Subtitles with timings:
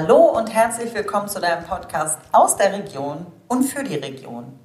[0.00, 4.56] Hallo und herzlich willkommen zu deinem Podcast aus der Region und für die Region.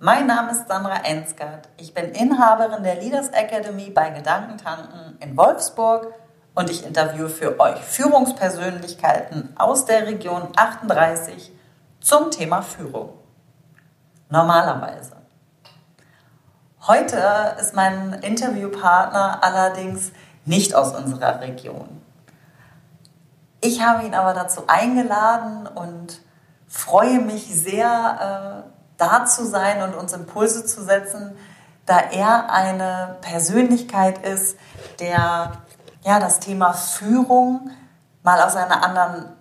[0.00, 1.68] Mein Name ist Sandra Ensgard.
[1.76, 6.12] Ich bin Inhaberin der Leaders Academy bei Gedankentanken in Wolfsburg
[6.56, 11.52] und ich interviewe für euch Führungspersönlichkeiten aus der Region 38
[12.00, 13.10] zum Thema Führung.
[14.28, 15.18] Normalerweise.
[16.88, 20.10] Heute ist mein Interviewpartner allerdings
[20.44, 22.03] nicht aus unserer Region.
[23.64, 26.20] Ich habe ihn aber dazu eingeladen und
[26.68, 31.34] freue mich sehr, äh, da zu sein und uns Impulse zu setzen,
[31.86, 34.58] da er eine Persönlichkeit ist,
[35.00, 35.52] der
[36.02, 37.70] ja, das Thema Führung
[38.22, 39.32] mal aus einer anderen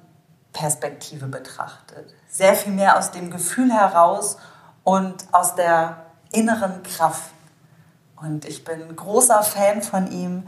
[0.53, 2.15] Perspektive betrachtet.
[2.29, 4.37] Sehr viel mehr aus dem Gefühl heraus
[4.85, 5.97] und aus der
[6.31, 7.29] inneren Kraft.
[8.15, 10.47] Und ich bin großer Fan von ihm,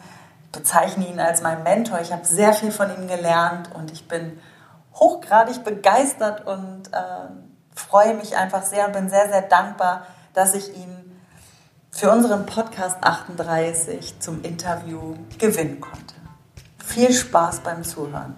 [0.56, 2.00] bezeichne ihn als mein Mentor.
[2.02, 4.40] Ich habe sehr viel von ihm gelernt und ich bin
[4.94, 7.28] hochgradig begeistert und äh,
[7.76, 11.20] freue mich einfach sehr und bin sehr, sehr dankbar, dass ich ihn
[11.92, 16.16] für unseren Podcast 38 zum Interview gewinnen konnte.
[16.84, 18.36] Viel Spaß beim Zuhören.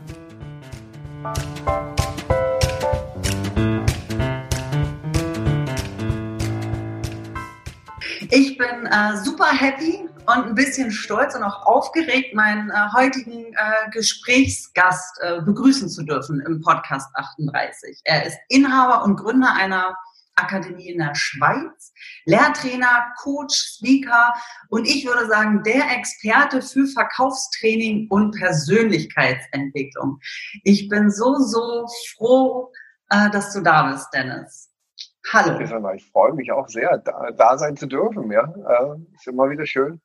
[8.29, 13.53] Ich bin äh, super happy und ein bisschen stolz und auch aufgeregt, meinen äh, heutigen
[13.53, 18.01] äh, Gesprächsgast äh, begrüßen zu dürfen im Podcast 38.
[18.03, 19.95] Er ist Inhaber und Gründer einer
[20.35, 21.93] Akademie in der Schweiz,
[22.25, 24.33] Lehrtrainer, Coach, Speaker
[24.69, 30.19] und ich würde sagen, der Experte für Verkaufstraining und Persönlichkeitsentwicklung.
[30.63, 32.71] Ich bin so, so froh,
[33.09, 34.69] äh, dass du da bist, Dennis.
[35.31, 35.59] Hallo.
[35.95, 38.31] Ich freue mich auch sehr, da, da sein zu dürfen.
[38.31, 40.01] Ja, äh, ist immer wieder schön.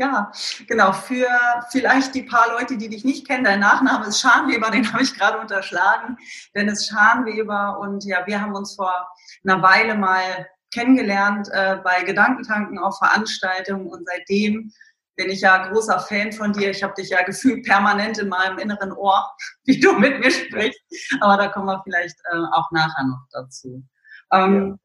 [0.00, 0.32] Ja,
[0.66, 0.92] genau.
[0.92, 1.28] Für
[1.70, 5.12] vielleicht die paar Leute, die dich nicht kennen, dein Nachname ist Schanweber, den habe ich
[5.12, 6.16] gerade unterschlagen.
[6.54, 9.10] Dennis Schanweber und ja, wir haben uns vor
[9.44, 14.72] einer Weile mal kennengelernt äh, bei Gedankentanken auf Veranstaltungen und seitdem
[15.16, 16.70] bin ich ja großer Fan von dir.
[16.70, 19.30] Ich habe dich ja gefühlt permanent in meinem inneren Ohr,
[19.66, 20.80] wie du mit mir sprichst.
[21.20, 23.84] Aber da kommen wir vielleicht äh, auch nachher noch dazu.
[24.32, 24.76] Ähm, ja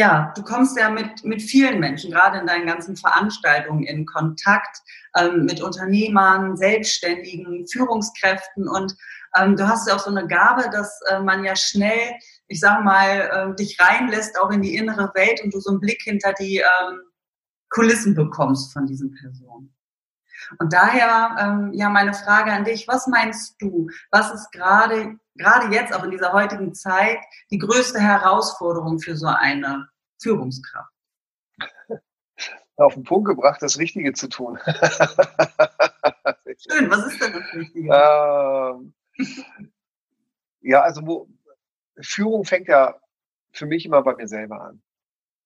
[0.00, 4.78] ja, du kommst ja mit, mit vielen Menschen, gerade in deinen ganzen Veranstaltungen in Kontakt
[5.14, 8.96] ähm, mit Unternehmern, Selbstständigen, Führungskräften und
[9.36, 12.14] ähm, du hast ja auch so eine Gabe, dass äh, man ja schnell,
[12.48, 15.80] ich sage mal, äh, dich reinlässt auch in die innere Welt und du so einen
[15.80, 17.00] Blick hinter die ähm,
[17.68, 19.74] Kulissen bekommst von diesen Personen.
[20.58, 23.88] Und daher ähm, ja meine Frage an dich: Was meinst du?
[24.10, 27.18] Was ist gerade gerade jetzt auch in dieser heutigen Zeit
[27.50, 29.88] die größte Herausforderung für so eine
[30.20, 30.92] Führungskraft?
[32.76, 34.58] Auf den Punkt gebracht, das Richtige zu tun.
[36.56, 37.92] Schön, was ist denn das Richtige?
[37.92, 38.94] Ähm,
[40.60, 41.28] ja, also wo,
[42.00, 42.94] Führung fängt ja
[43.52, 44.82] für mich immer bei mir selber an.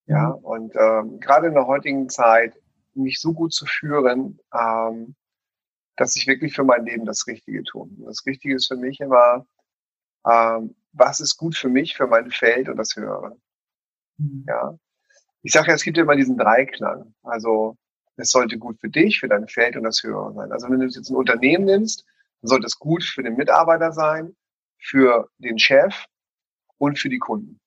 [0.06, 0.44] Ja, mhm.
[0.44, 2.56] und ähm, gerade in der heutigen Zeit
[2.97, 5.15] mich so gut zu führen, ähm,
[5.97, 7.88] dass ich wirklich für mein Leben das Richtige tue.
[7.99, 9.47] Das Richtige ist für mich immer,
[10.27, 13.37] ähm, was ist gut für mich, für mein Feld und das Höhere.
[14.19, 14.44] Mhm.
[14.49, 14.78] Ja.
[15.43, 17.15] Ich sage ja, es gibt ja immer diesen Dreiklang.
[17.22, 17.77] Also
[18.16, 20.53] es sollte gut für dich, für dein Feld und das Höhere sein.
[20.53, 22.05] Also wenn du jetzt ein Unternehmen nimmst,
[22.41, 24.37] dann sollte es gut für den Mitarbeiter sein,
[24.78, 26.06] für den Chef
[26.78, 27.61] und für die Kunden.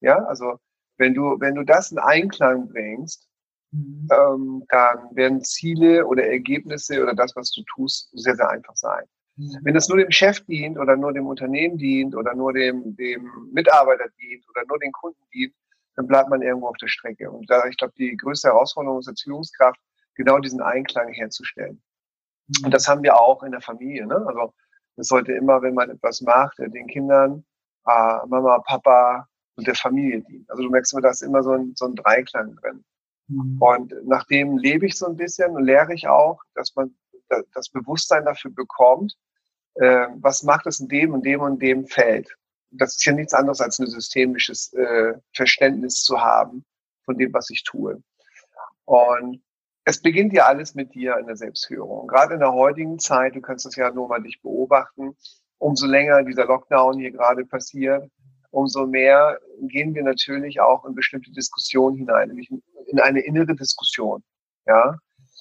[0.00, 0.58] Ja, also
[0.98, 3.28] wenn du, wenn du das in Einklang bringst,
[3.72, 4.08] mhm.
[4.10, 9.04] ähm, dann werden Ziele oder Ergebnisse oder das, was du tust, sehr, sehr einfach sein.
[9.36, 9.58] Mhm.
[9.62, 13.30] Wenn es nur dem Chef dient oder nur dem Unternehmen dient oder nur dem, dem
[13.52, 15.54] Mitarbeiter dient oder nur den Kunden dient,
[15.96, 17.30] dann bleibt man irgendwo auf der Strecke.
[17.30, 19.80] Und da, ich glaube, die größte Herausforderung ist als Führungskraft,
[20.14, 21.82] genau diesen Einklang herzustellen.
[22.64, 24.06] Und das haben wir auch in der Familie.
[24.06, 24.16] Ne?
[24.26, 24.54] Also
[24.96, 27.44] es sollte immer, wenn man etwas macht, den Kindern,
[27.86, 30.44] äh, Mama, Papa und der Familie dienen.
[30.48, 32.84] Also du merkst immer, da ist immer so ein, so ein Dreiklang drin.
[33.28, 33.56] Mhm.
[33.60, 36.94] Und nachdem lebe ich so ein bisschen und lehre ich auch, dass man
[37.54, 39.16] das Bewusstsein dafür bekommt,
[39.74, 42.36] äh, was macht es in dem und dem und dem Feld.
[42.70, 46.64] Das ist ja nichts anderes als ein systemisches äh, Verständnis zu haben
[47.04, 48.02] von dem, was ich tue.
[48.84, 49.42] Und
[49.84, 52.08] es beginnt ja alles mit dir in der Selbstführung.
[52.08, 55.16] Gerade in der heutigen Zeit, du kannst das ja nur mal dich beobachten,
[55.58, 58.10] umso länger dieser Lockdown hier gerade passiert,
[58.56, 62.50] umso mehr gehen wir natürlich auch in bestimmte Diskussionen hinein, nämlich
[62.86, 64.24] in eine innere Diskussion.
[64.66, 64.96] Ja,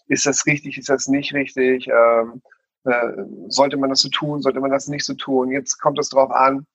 [0.07, 1.87] ist das richtig, ist das nicht richtig?
[1.87, 2.41] Ähm,
[2.83, 5.49] äh, sollte man das so tun, sollte man das nicht so tun?
[5.49, 6.67] Jetzt kommt es darauf an,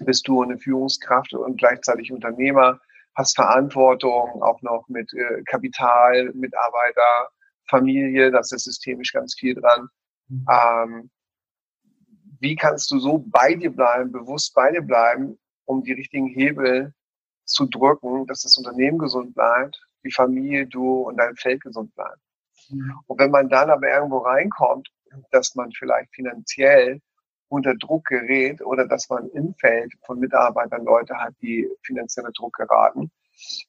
[0.00, 2.80] bist du eine Führungskraft und gleichzeitig Unternehmer,
[3.14, 7.28] hast Verantwortung auch noch mit äh, Kapital, Mitarbeiter,
[7.68, 9.88] Familie, da ist systemisch ganz viel dran.
[10.26, 10.46] Mhm.
[10.50, 11.10] Ähm,
[12.40, 15.38] wie kannst du so bei dir bleiben, bewusst bei dir bleiben,
[15.70, 16.92] um die richtigen Hebel
[17.44, 22.20] zu drücken, dass das Unternehmen gesund bleibt, die Familie, du und dein Feld gesund bleiben.
[22.70, 22.94] Mhm.
[23.06, 24.88] Und wenn man dann aber irgendwo reinkommt,
[25.30, 27.00] dass man vielleicht finanziell
[27.48, 32.40] unter Druck gerät oder dass man im Feld von Mitarbeitern Leute hat, die finanziell unter
[32.40, 33.10] Druck geraten,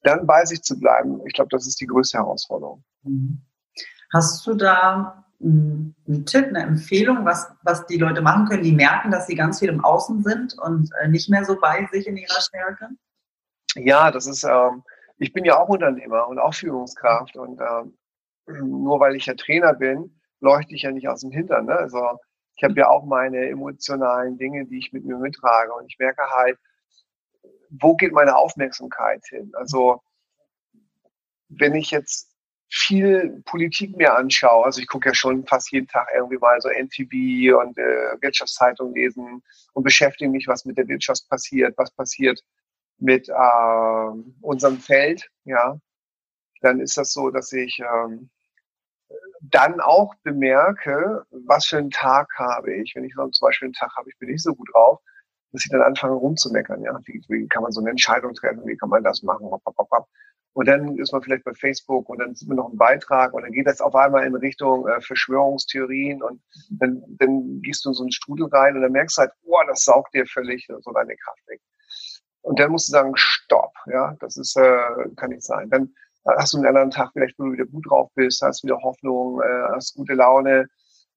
[0.03, 2.83] dann bei sich zu bleiben, ich glaube, das ist die größte Herausforderung.
[3.03, 3.41] Mhm.
[4.11, 9.11] Hast du da einen Tipp, eine Empfehlung, was, was die Leute machen können, die merken,
[9.11, 12.17] dass sie ganz viel im Außen sind und äh, nicht mehr so bei sich in
[12.17, 12.89] ihrer Stärke?
[13.75, 14.83] Ja, das ist, ähm,
[15.17, 17.97] ich bin ja auch Unternehmer und auch Führungskraft und ähm,
[18.81, 21.65] nur weil ich ja Trainer bin, leuchte ich ja nicht aus dem Hintern.
[21.65, 21.75] Ne?
[21.75, 22.19] Also
[22.55, 26.23] ich habe ja auch meine emotionalen Dinge, die ich mit mir mittrage und ich merke
[26.29, 26.57] halt,
[27.69, 29.51] wo geht meine Aufmerksamkeit hin?
[29.55, 30.01] Also
[31.47, 32.30] wenn ich jetzt
[32.73, 36.69] viel Politik mir anschaue, also ich gucke ja schon fast jeden Tag irgendwie mal so
[36.69, 42.41] NTV und äh, Wirtschaftszeitung lesen und beschäftige mich, was mit der Wirtschaft passiert, was passiert
[42.97, 45.77] mit äh, unserem Feld, ja,
[46.61, 48.29] dann ist das so, dass ich ähm,
[49.41, 52.95] dann auch bemerke, was für einen Tag habe ich.
[52.95, 54.99] Wenn ich so zum Beispiel einen Tag habe, ich bin nicht so gut drauf,
[55.51, 56.83] dass ich dann anfange rumzumeckern.
[56.83, 58.65] Ja, wie, wie kann man so eine Entscheidung treffen?
[58.65, 59.49] Wie kann man das machen?
[60.53, 63.43] Und dann ist man vielleicht bei Facebook und dann sieht man noch einen Beitrag und
[63.43, 67.93] dann geht das auf einmal in Richtung äh, Verschwörungstheorien und dann, dann gehst du in
[67.93, 70.91] so einen Strudel rein und dann merkst du halt, oh, das saugt dir völlig so
[70.91, 71.61] deine Kraft weg.
[72.41, 75.69] Und dann musst du sagen, stopp, ja, das ist, äh, kann nicht sein.
[75.69, 75.93] Dann
[76.25, 79.41] hast du einen anderen Tag vielleicht, wo du wieder gut drauf bist, hast wieder Hoffnung,
[79.41, 80.67] äh, hast gute Laune,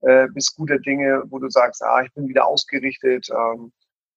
[0.02, 3.72] äh, bist guter Dinge, wo du sagst, ah, ich bin wieder ausgerichtet, ähm,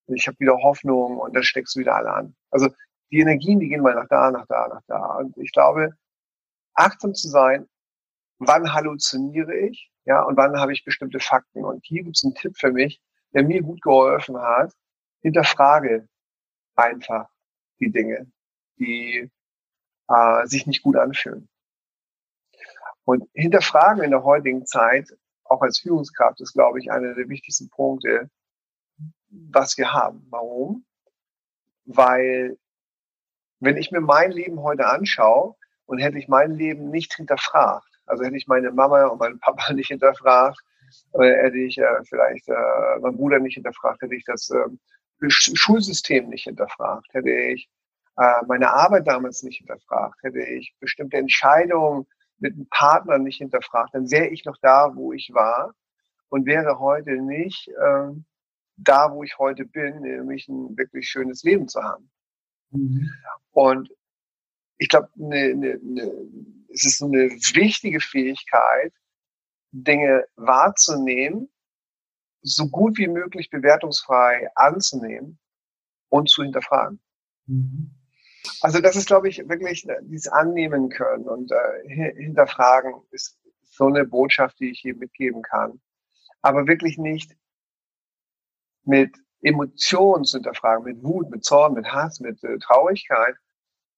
[0.07, 2.35] ich habe wieder Hoffnung und dann steckst du wieder alle an.
[2.51, 2.69] Also
[3.11, 5.17] die Energien, die gehen mal nach da, nach da, nach da.
[5.17, 5.91] Und ich glaube,
[6.73, 7.67] achtsam zu sein,
[8.39, 11.65] wann halluziniere ich, ja, und wann habe ich bestimmte Fakten.
[11.65, 13.01] Und hier gibt es einen Tipp für mich,
[13.33, 14.73] der mir gut geholfen hat.
[15.21, 16.07] Hinterfrage
[16.75, 17.27] einfach
[17.79, 18.31] die Dinge,
[18.79, 19.29] die
[20.07, 21.49] äh, sich nicht gut anfühlen.
[23.03, 25.09] Und hinterfragen in der heutigen Zeit,
[25.45, 28.29] auch als Führungskraft, ist, glaube ich, einer der wichtigsten Punkte,
[29.29, 30.25] was wir haben.
[30.29, 30.85] Warum?
[31.85, 32.57] Weil,
[33.59, 35.55] wenn ich mir mein Leben heute anschaue
[35.85, 39.73] und hätte ich mein Leben nicht hinterfragt, also hätte ich meine Mama und meinen Papa
[39.73, 40.59] nicht hinterfragt,
[41.11, 46.29] oder hätte ich äh, vielleicht äh, meinen Bruder nicht hinterfragt, hätte ich das äh, Schulsystem
[46.29, 47.69] nicht hinterfragt, hätte ich
[48.17, 52.07] äh, meine Arbeit damals nicht hinterfragt, hätte ich bestimmte Entscheidungen
[52.39, 55.73] mit einem Partner nicht hinterfragt, dann wäre ich noch da, wo ich war
[56.29, 58.11] und wäre heute nicht äh,
[58.77, 62.09] da, wo ich heute bin, nämlich ein wirklich schönes Leben zu haben.
[62.71, 63.11] Mhm.
[63.51, 63.89] Und
[64.77, 66.11] ich glaube, ne, ne, ne,
[66.69, 68.93] es ist eine wichtige Fähigkeit,
[69.71, 71.49] Dinge wahrzunehmen,
[72.41, 75.39] so gut wie möglich bewertungsfrei anzunehmen
[76.09, 76.99] und zu hinterfragen.
[77.47, 77.91] Mhm.
[78.61, 83.87] Also das ist, glaube ich, wirklich äh, dieses Annehmen können und äh, hinterfragen ist so
[83.87, 85.81] eine Botschaft, die ich hier mitgeben kann.
[86.41, 87.35] Aber wirklich nicht
[88.83, 93.35] mit Emotionen zu hinterfragen, mit Wut, mit Zorn, mit Hass, mit äh, Traurigkeit,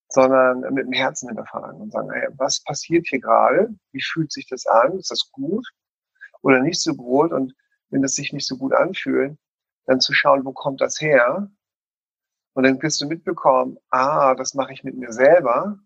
[0.10, 3.74] sondern mit dem Herzen hinterfragen und sagen, hey, was passiert hier gerade?
[3.92, 4.98] Wie fühlt sich das an?
[4.98, 5.68] Ist das gut
[6.42, 7.32] oder nicht so gut?
[7.32, 7.54] Und
[7.90, 9.38] wenn das sich nicht so gut anfühlt,
[9.86, 11.50] dann zu schauen, wo kommt das her?
[12.54, 15.80] Und dann wirst du mitbekommen, ah, das mache ich mit mir selber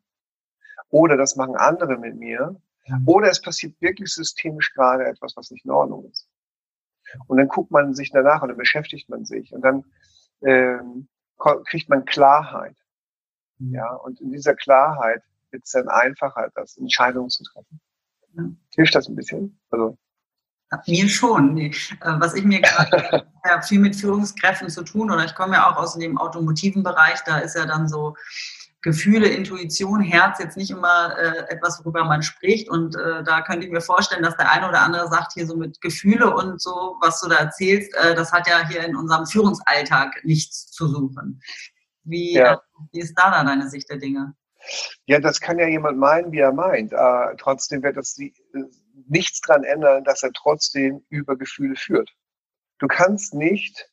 [0.90, 3.08] oder das machen andere mit mir mhm.
[3.08, 6.28] oder es passiert wirklich systemisch gerade etwas, was nicht in Ordnung ist.
[7.28, 9.84] Und dann guckt man sich danach und dann beschäftigt man sich und dann
[10.42, 11.08] ähm,
[11.66, 12.76] kriegt man Klarheit.
[13.60, 13.74] Mhm.
[13.74, 17.80] Ja, und in dieser Klarheit wird es dann einfacher, das Entscheidungen zu treffen.
[18.34, 18.44] Ja.
[18.76, 19.60] Hilft das ein bisschen?
[19.70, 19.98] Also
[20.88, 21.58] mir schon.
[21.58, 23.26] Äh, was ich mir gerade
[23.68, 27.38] viel mit Führungskräften zu tun oder ich komme ja auch aus dem automotiven Bereich, da
[27.38, 28.16] ist ja dann so
[28.84, 32.70] Gefühle, Intuition, Herz jetzt nicht immer äh, etwas, worüber man spricht.
[32.70, 35.56] Und äh, da könnte ich mir vorstellen, dass der eine oder andere sagt, hier so
[35.56, 39.26] mit Gefühle und so, was du da erzählst, äh, das hat ja hier in unserem
[39.26, 41.42] Führungsalltag nichts zu suchen.
[42.04, 42.62] Wie, ja.
[42.92, 44.36] wie ist da, da deine Sicht der Dinge?
[45.06, 46.92] Ja, das kann ja jemand meinen, wie er meint.
[46.92, 48.34] Äh, trotzdem wird das die,
[49.08, 52.14] nichts dran ändern, dass er trotzdem über Gefühle führt.
[52.80, 53.90] Du kannst nicht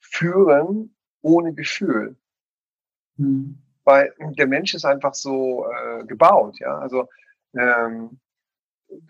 [0.00, 2.16] führen ohne Gefühl.
[3.16, 3.62] Mhm.
[3.84, 6.78] Weil der Mensch ist einfach so äh, gebaut, ja.
[6.78, 7.08] Also
[7.58, 8.20] ähm,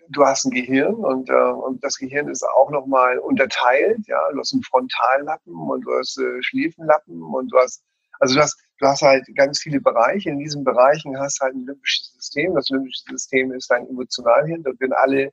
[0.08, 4.20] du hast ein Gehirn und, äh, und das Gehirn ist auch nochmal unterteilt, ja.
[4.32, 7.82] Du hast einen Frontallappen und du hast äh, Schläfenlappen und du hast,
[8.20, 10.30] also du hast du hast halt ganz viele Bereiche.
[10.30, 12.54] In diesen Bereichen hast du halt ein limbisches System.
[12.54, 14.62] Das limbische System ist dein Emotionalhirn.
[14.62, 15.32] Dort werden alle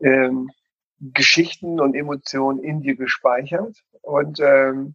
[0.00, 0.50] ähm,
[0.98, 4.94] Geschichten und Emotionen in dir gespeichert und ähm,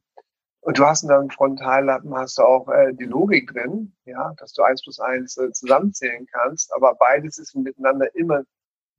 [0.62, 4.54] und du hast in deinem Frontallappen hast du auch äh, die Logik drin, ja, dass
[4.54, 8.44] du eins plus eins äh, zusammenzählen kannst, aber beides ist miteinander immer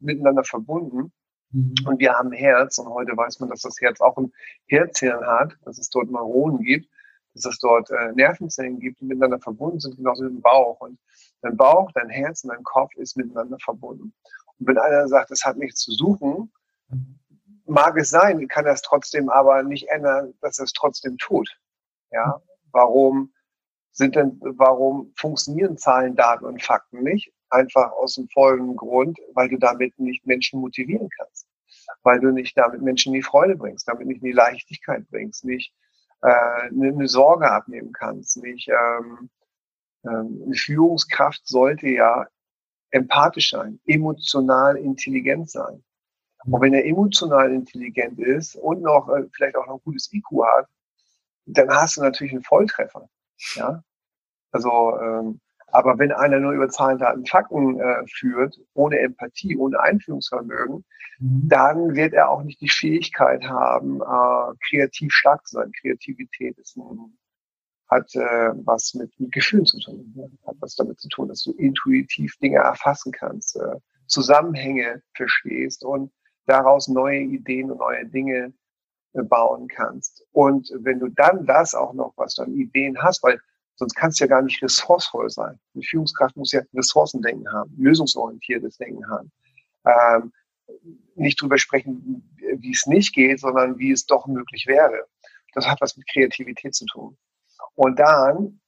[0.01, 1.13] miteinander verbunden.
[1.53, 1.75] Mhm.
[1.87, 4.33] Und wir haben Herz und heute weiß man, dass das Herz auch ein
[4.67, 6.89] Herzhirn hat, dass es dort Neuronen gibt,
[7.35, 10.81] dass es dort äh, Nervenzellen gibt, die miteinander verbunden sind, genauso wie im Bauch.
[10.81, 10.99] Und
[11.43, 14.13] dein Bauch, dein Herz und dein Kopf ist miteinander verbunden.
[14.59, 16.53] Und wenn einer sagt, es hat nichts zu suchen,
[17.67, 21.49] mag es sein, kann das trotzdem aber nicht ändern, dass es trotzdem tut.
[22.11, 22.41] Ja,
[22.73, 23.33] warum
[23.93, 27.33] sind denn, warum funktionieren Zahlen, Daten und Fakten nicht?
[27.51, 31.47] Einfach aus dem folgenden Grund, weil du damit nicht Menschen motivieren kannst.
[32.03, 35.75] Weil du nicht damit Menschen die Freude bringst, damit nicht die Leichtigkeit bringst, nicht
[36.23, 39.31] äh, eine Sorge abnehmen kannst, nicht ähm,
[40.05, 42.27] ähm, eine Führungskraft sollte ja
[42.91, 45.83] empathisch sein, emotional intelligent sein.
[46.45, 50.45] Und wenn er emotional intelligent ist und noch äh, vielleicht auch noch ein gutes IQ
[50.45, 50.67] hat,
[51.47, 53.09] dann hast du natürlich einen Volltreffer.
[53.55, 53.83] Ja,
[54.53, 55.41] also ähm,
[55.73, 60.85] aber wenn einer nur über Zahlen, Daten, Fakten äh, führt, ohne Empathie, ohne Einführungsvermögen,
[61.19, 61.49] mhm.
[61.49, 65.73] dann wird er auch nicht die Fähigkeit haben, äh, kreativ stark zu sein.
[65.81, 67.17] Kreativität ist ein,
[67.89, 70.27] hat äh, was mit, mit Gefühlen zu tun, ja?
[70.47, 76.13] hat was damit zu tun, dass du intuitiv Dinge erfassen kannst, äh, Zusammenhänge verstehst und
[76.47, 78.53] daraus neue Ideen und neue Dinge
[79.15, 80.25] äh, bauen kannst.
[80.33, 83.41] Und wenn du dann das auch noch, was du an Ideen hast, weil
[83.77, 85.59] sonst kannst du ja gar nicht ressourcevoll sein.
[85.75, 89.33] Eine Führungskraft muss ja Ressourcendenken haben, lösungsorientiertes Denken haben.
[89.85, 90.33] Ähm,
[91.17, 95.07] nicht drüber sprechen, wie es nicht geht, sondern wie es doch möglich wäre.
[95.55, 97.17] Das hat was mit Kreativität zu tun.
[97.75, 98.61] Und dann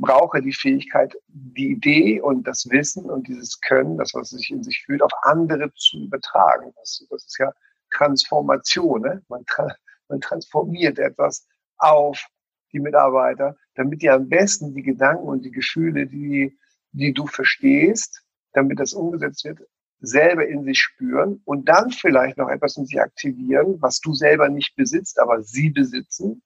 [0.00, 4.62] brauche die Fähigkeit, die Idee und das Wissen und dieses Können, das, was sich in
[4.62, 6.72] sich fühlt, auf andere zu übertragen.
[6.76, 7.52] Das, das ist ja
[7.92, 9.02] Transformation.
[9.02, 9.22] Ne?
[9.28, 9.68] Man, tra
[10.08, 11.46] man transformiert etwas
[11.78, 12.26] auf
[12.72, 16.58] die Mitarbeiter, damit die am besten die Gedanken und die Gefühle, die,
[16.92, 18.22] die du verstehst,
[18.52, 19.60] damit das umgesetzt wird,
[20.00, 24.48] selber in sich spüren und dann vielleicht noch etwas in sich aktivieren, was du selber
[24.48, 26.42] nicht besitzt, aber sie besitzen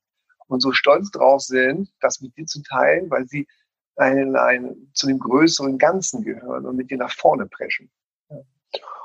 [0.48, 3.46] und so stolz drauf sind, das mit dir zu teilen, weil sie
[3.96, 7.90] ein, ein, zu dem größeren Ganzen gehören und mit dir nach vorne preschen.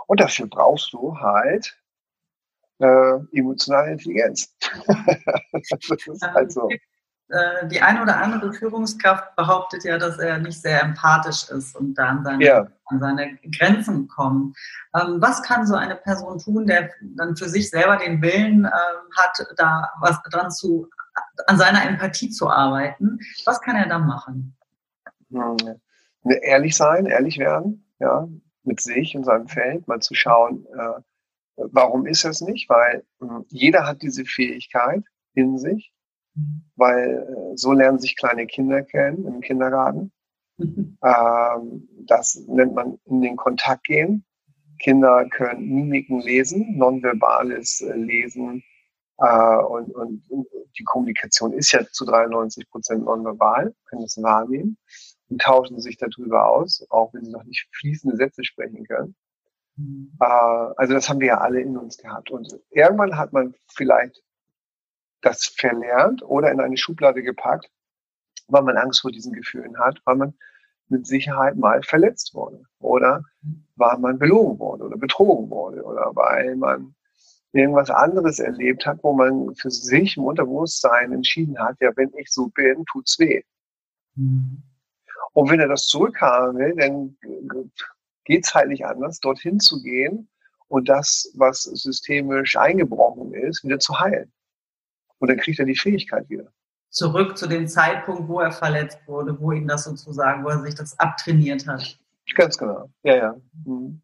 [0.07, 1.77] Und dafür brauchst du halt
[2.79, 4.55] äh, emotionale Intelligenz.
[6.33, 6.69] halt so.
[7.29, 11.95] Äh, die eine oder andere Führungskraft behauptet ja, dass er nicht sehr empathisch ist und
[11.95, 12.67] dann seine, ja.
[12.85, 14.57] an seine Grenzen kommt.
[14.93, 19.09] Ähm, was kann so eine Person tun, der dann für sich selber den Willen ähm,
[19.15, 20.89] hat, da was dran zu
[21.47, 23.19] an seiner Empathie zu arbeiten.
[23.45, 24.55] Was kann er da machen?
[25.29, 25.57] Hm,
[26.23, 28.27] ehrlich sein, ehrlich werden, ja,
[28.63, 31.01] mit sich und seinem Feld, mal zu schauen, äh,
[31.55, 32.69] warum ist es nicht?
[32.69, 35.03] Weil äh, jeder hat diese Fähigkeit
[35.33, 35.93] in sich,
[36.35, 36.63] mhm.
[36.75, 40.11] weil äh, so lernen sich kleine Kinder kennen im Kindergarten.
[40.57, 40.97] Mhm.
[41.03, 44.23] Ähm, das nennt man in den Kontakt gehen.
[44.79, 48.63] Kinder können Mimiken lesen, nonverbales äh, Lesen,
[49.17, 50.23] äh, und, und,
[50.77, 54.77] die Kommunikation ist ja zu 93 Prozent nonverbal, können das wahrnehmen
[55.29, 59.15] und tauschen sich darüber aus, auch wenn sie noch nicht fließende Sätze sprechen können.
[59.75, 60.13] Mhm.
[60.19, 62.31] Äh, also das haben wir ja alle in uns gehabt.
[62.31, 64.23] Und irgendwann hat man vielleicht
[65.21, 67.69] das verlernt oder in eine Schublade gepackt,
[68.47, 70.33] weil man Angst vor diesen Gefühlen hat, weil man
[70.89, 73.65] mit Sicherheit mal verletzt wurde oder mhm.
[73.75, 76.95] weil man belogen wurde oder betrogen wurde oder weil man
[77.53, 82.31] irgendwas anderes erlebt hat, wo man für sich im Unterbewusstsein entschieden hat, ja, wenn ich
[82.31, 83.43] so bin, tut's weh.
[84.15, 84.63] Mhm.
[85.33, 87.17] Und wenn er das zurückhaben will, dann
[88.25, 90.27] geht's halt nicht anders, dorthin zu gehen
[90.67, 94.31] und das, was systemisch eingebrochen ist, wieder zu heilen.
[95.19, 96.51] Und dann kriegt er die Fähigkeit wieder.
[96.89, 100.75] Zurück zu dem Zeitpunkt, wo er verletzt wurde, wo ihm das sozusagen, wo er sich
[100.75, 101.99] das abtrainiert hat.
[102.35, 102.89] Ganz genau.
[103.03, 103.35] Ja, ja.
[103.65, 104.01] Mhm.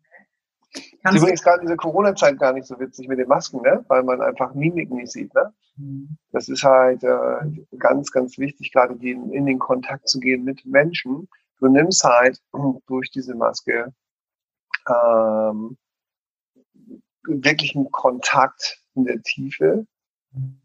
[0.74, 3.84] Kannst ist übrigens gerade in dieser Corona-Zeit gar nicht so witzig mit den Masken, ne?
[3.88, 5.34] weil man einfach Mimiken nicht sieht.
[5.34, 5.54] Ne?
[5.78, 6.18] Mhm.
[6.32, 10.66] Das ist halt äh, ganz, ganz wichtig, gerade in, in den Kontakt zu gehen mit
[10.66, 11.28] Menschen.
[11.60, 12.42] Du nimmst halt
[12.88, 13.94] durch diese Maske
[14.88, 15.78] ähm,
[17.24, 19.86] wirklichen Kontakt in der Tiefe.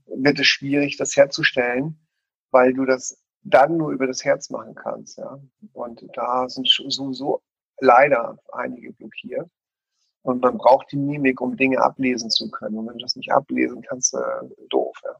[0.06, 1.99] Wird es schwierig, das herzustellen,
[2.50, 5.18] weil du das dann nur über das Herz machen kannst.
[5.18, 5.38] Ja?
[5.73, 7.42] Und da sind sowieso
[7.78, 9.50] leider einige blockiert.
[10.25, 12.78] Und man braucht die Mimik, um Dinge ablesen zu können.
[12.78, 14.19] Und wenn du das nicht ablesen kannst, äh,
[14.71, 14.97] doof.
[15.04, 15.16] Ja.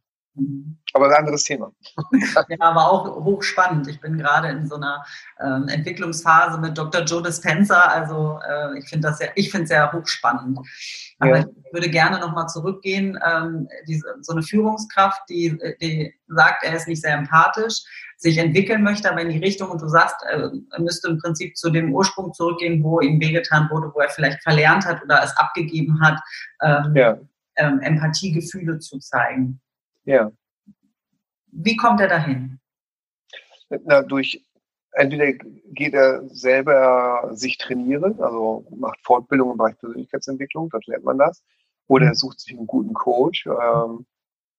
[0.93, 1.73] Aber ein anderes Thema.
[2.49, 3.89] ja, aber auch hochspannend.
[3.89, 5.05] Ich bin gerade in so einer
[5.41, 7.03] ähm, Entwicklungsphase mit Dr.
[7.03, 7.81] Joe Dispenza.
[7.81, 10.59] Also äh, ich finde das sehr, ich finde es sehr hochspannend.
[11.19, 11.45] Aber ja.
[11.45, 13.19] ich würde gerne nochmal zurückgehen.
[13.25, 17.83] Ähm, diese, so eine Führungskraft, die, die sagt, er ist nicht sehr empathisch,
[18.17, 21.57] sich entwickeln möchte, aber in die Richtung, und du sagst, äh, er müsste im Prinzip
[21.57, 25.37] zu dem Ursprung zurückgehen, wo ihm wehgetan wurde, wo er vielleicht verlernt hat oder es
[25.37, 26.21] abgegeben hat,
[26.63, 27.19] ähm, ja.
[27.57, 29.61] ähm, Empathiegefühle zu zeigen.
[30.05, 30.31] Ja.
[31.47, 32.61] Wie kommt er dahin?
[33.69, 34.45] Na, durch,
[34.93, 41.19] entweder geht er selber sich trainieren, also macht Fortbildung im Bereich Persönlichkeitsentwicklung, dort lernt man
[41.19, 41.43] das,
[41.87, 42.17] oder er mhm.
[42.17, 44.07] sucht sich einen guten Coach, ähm,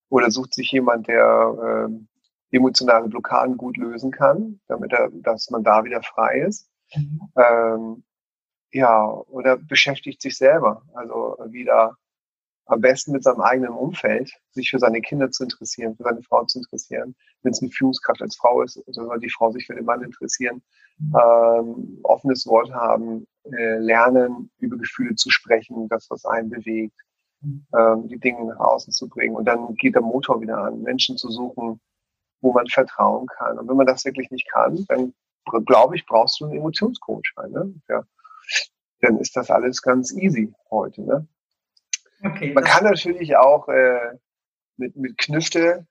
[0.08, 2.08] oder sucht sich jemand, der ähm,
[2.50, 6.70] emotionale Blockaden gut lösen kann, damit er, dass man da wieder frei ist.
[6.94, 7.20] Mhm.
[7.36, 8.04] Ähm,
[8.72, 11.96] ja, oder beschäftigt sich selber, also wieder
[12.66, 16.44] am besten mit seinem eigenen Umfeld, sich für seine Kinder zu interessieren, für seine Frau
[16.44, 17.14] zu interessieren.
[17.42, 20.62] Wenn es eine Führungskraft als Frau ist, soll die Frau sich für den Mann interessieren.
[21.00, 26.96] Ähm, offenes Wort haben, äh, lernen, über Gefühle zu sprechen, das, was einen bewegt,
[27.42, 29.36] ähm, die Dinge nach außen zu bringen.
[29.36, 31.80] Und dann geht der Motor wieder an, Menschen zu suchen,
[32.40, 33.58] wo man vertrauen kann.
[33.58, 35.14] Und wenn man das wirklich nicht kann, dann
[35.64, 37.32] glaube ich, brauchst du einen Emotionscoach.
[37.48, 37.74] Ne?
[37.88, 38.02] Ja.
[39.00, 41.02] Dann ist das alles ganz easy heute.
[41.02, 41.28] Ne?
[42.22, 44.18] Okay, Man kann natürlich auch äh,
[44.76, 45.86] mit, mit Knüfte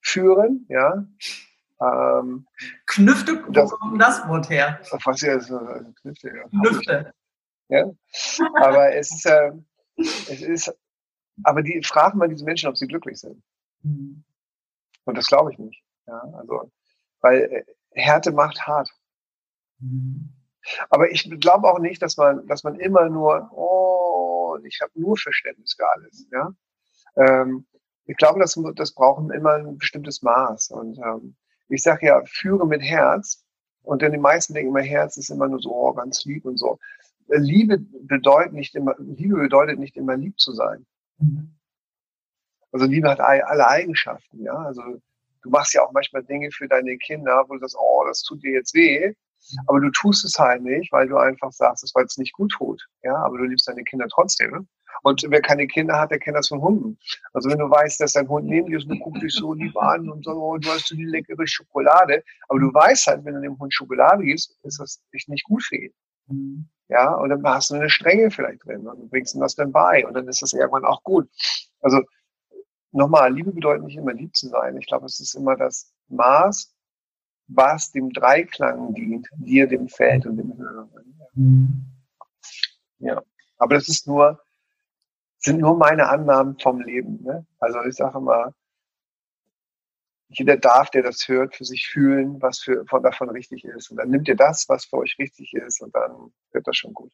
[0.00, 1.06] führen, ja.
[1.80, 2.46] Ähm,
[2.86, 4.80] Knüfte, wo das, kommt das Wort her?
[5.04, 6.28] Was ja so also Knüfte.
[6.34, 7.14] Ja, Knüfte.
[7.68, 7.90] Ja.
[8.54, 9.52] Aber es ist, äh,
[9.96, 10.74] es ist,
[11.42, 13.42] aber die fragen mal diese Menschen, ob sie glücklich sind.
[13.82, 14.24] Mhm.
[15.04, 15.82] Und das glaube ich nicht.
[16.06, 16.70] Ja, also,
[17.20, 18.90] weil äh, Härte macht hart.
[19.78, 20.32] Mhm.
[20.90, 24.05] Aber ich glaube auch nicht, dass man, dass man immer nur, oh,
[24.66, 26.26] ich habe nur Verständnis für alles.
[26.32, 26.52] Ja?
[27.16, 27.66] Ähm,
[28.06, 30.70] ich glaube, das, das brauchen immer ein bestimmtes Maß.
[30.70, 31.36] Und ähm,
[31.68, 33.44] ich sage ja, führe mit Herz.
[33.82, 36.58] Und denn die meisten denken immer, Herz ist immer nur so oh, ganz lieb und
[36.58, 36.78] so.
[37.28, 40.86] Liebe bedeutet nicht immer, Liebe bedeutet nicht immer lieb zu sein.
[41.18, 41.56] Mhm.
[42.72, 44.54] Also Liebe hat alle Eigenschaften, ja.
[44.54, 44.82] Also
[45.42, 48.42] du machst ja auch manchmal Dinge für deine Kinder, wo du sagst, oh, das tut
[48.42, 49.14] dir jetzt weh.
[49.66, 52.52] Aber du tust es halt nicht, weil du einfach sagst, es weil es nicht gut
[52.52, 52.86] tut.
[53.02, 54.50] Ja, aber du liebst deine Kinder trotzdem.
[54.50, 54.66] Ne?
[55.02, 56.98] Und wer keine Kinder hat, der kennt das von Hunden.
[57.32, 60.08] Also wenn du weißt, dass dein Hund neben dir ist guckt dich so lieb an
[60.08, 62.24] und so, oh, du hast so die leckere Schokolade.
[62.48, 65.76] Aber du weißt halt, wenn du dem Hund Schokolade gibst, ist das nicht gut für
[65.76, 65.92] ihn.
[66.28, 66.68] Mhm.
[66.88, 69.72] Ja, und dann hast du eine Strenge vielleicht drin und du bringst ihm das dann
[69.72, 71.28] bei und dann ist das irgendwann auch gut.
[71.80, 72.00] Also
[72.92, 74.76] nochmal, Liebe bedeutet nicht immer lieb zu sein.
[74.76, 76.75] Ich glaube, es ist immer das Maß
[77.48, 80.90] was dem Dreiklang dient, dir, dem Feld und dem Hören.
[81.34, 81.84] Mhm.
[82.98, 83.22] Ja,
[83.58, 84.40] aber das ist nur,
[85.38, 87.22] sind nur meine Annahmen vom Leben.
[87.22, 87.46] Ne?
[87.60, 88.54] Also ich sage immer,
[90.28, 93.90] jeder darf, der das hört, für sich fühlen, was für, von davon richtig ist.
[93.90, 96.94] Und dann nimmt ihr das, was für euch richtig ist, und dann wird das schon
[96.94, 97.12] gut.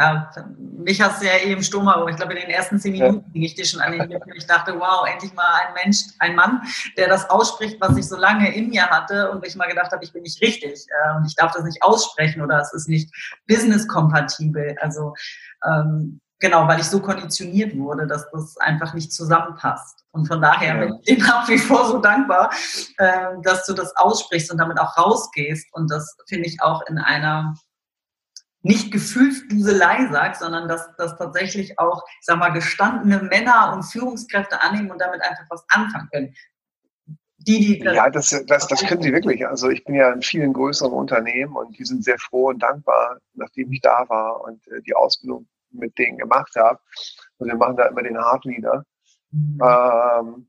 [0.00, 0.30] Ja,
[0.78, 3.32] mich hast du ja eben Sturm, aber ich glaube, in den ersten zehn Minuten ja.
[3.34, 4.32] ging ich dir schon an den Lippen.
[4.34, 6.62] Ich dachte, wow, endlich mal ein Mensch, ein Mann,
[6.96, 10.02] der das ausspricht, was ich so lange in mir hatte und ich mal gedacht habe,
[10.02, 10.86] ich bin nicht richtig.
[11.04, 13.14] Ähm, ich darf das nicht aussprechen oder es ist nicht
[13.46, 14.74] business-kompatibel.
[14.80, 15.12] Also
[15.66, 20.02] ähm, genau, weil ich so konditioniert wurde, dass das einfach nicht zusammenpasst.
[20.12, 20.80] Und von daher ja.
[20.80, 22.50] bin ich dir nach wie vor so dankbar,
[23.42, 25.68] dass du das aussprichst und damit auch rausgehst.
[25.74, 27.54] Und das finde ich auch in einer
[28.62, 34.60] nicht Gefühlsduselei sagt, sondern dass, dass tatsächlich auch, ich sag mal, gestandene Männer und Führungskräfte
[34.60, 36.34] annehmen und damit einfach was anfangen können.
[37.38, 39.46] Die, die das ja, das, das, das können sie wirklich.
[39.46, 43.18] Also ich bin ja in vielen größeren Unternehmen und die sind sehr froh und dankbar,
[43.32, 46.78] nachdem ich da war und äh, die Ausbildung mit denen gemacht habe.
[47.38, 48.84] Und wir machen da immer den Hardleader.
[49.30, 49.58] Mhm.
[49.62, 50.46] Ähm,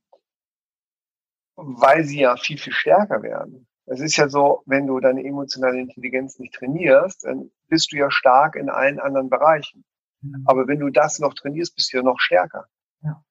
[1.56, 3.67] weil sie ja viel, viel stärker werden.
[3.86, 8.12] Es ist ja so, wenn du deine emotionale Intelligenz nicht trainierst, dann bist du ja
[8.12, 9.84] stark in allen anderen Bereichen.
[10.22, 10.44] Mhm.
[10.46, 12.67] Aber wenn du das noch trainierst, bist du ja noch stärker.
[13.02, 13.24] Ja.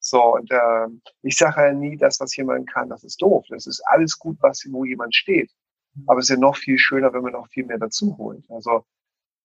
[0.00, 0.88] So, und äh,
[1.22, 3.46] ich sage ja nie, das, was jemand kann, das ist doof.
[3.48, 5.50] Das ist alles gut, was, wo jemand steht.
[5.94, 6.04] Mhm.
[6.06, 8.44] Aber es ist ja noch viel schöner, wenn man noch viel mehr dazu holt.
[8.50, 8.84] Also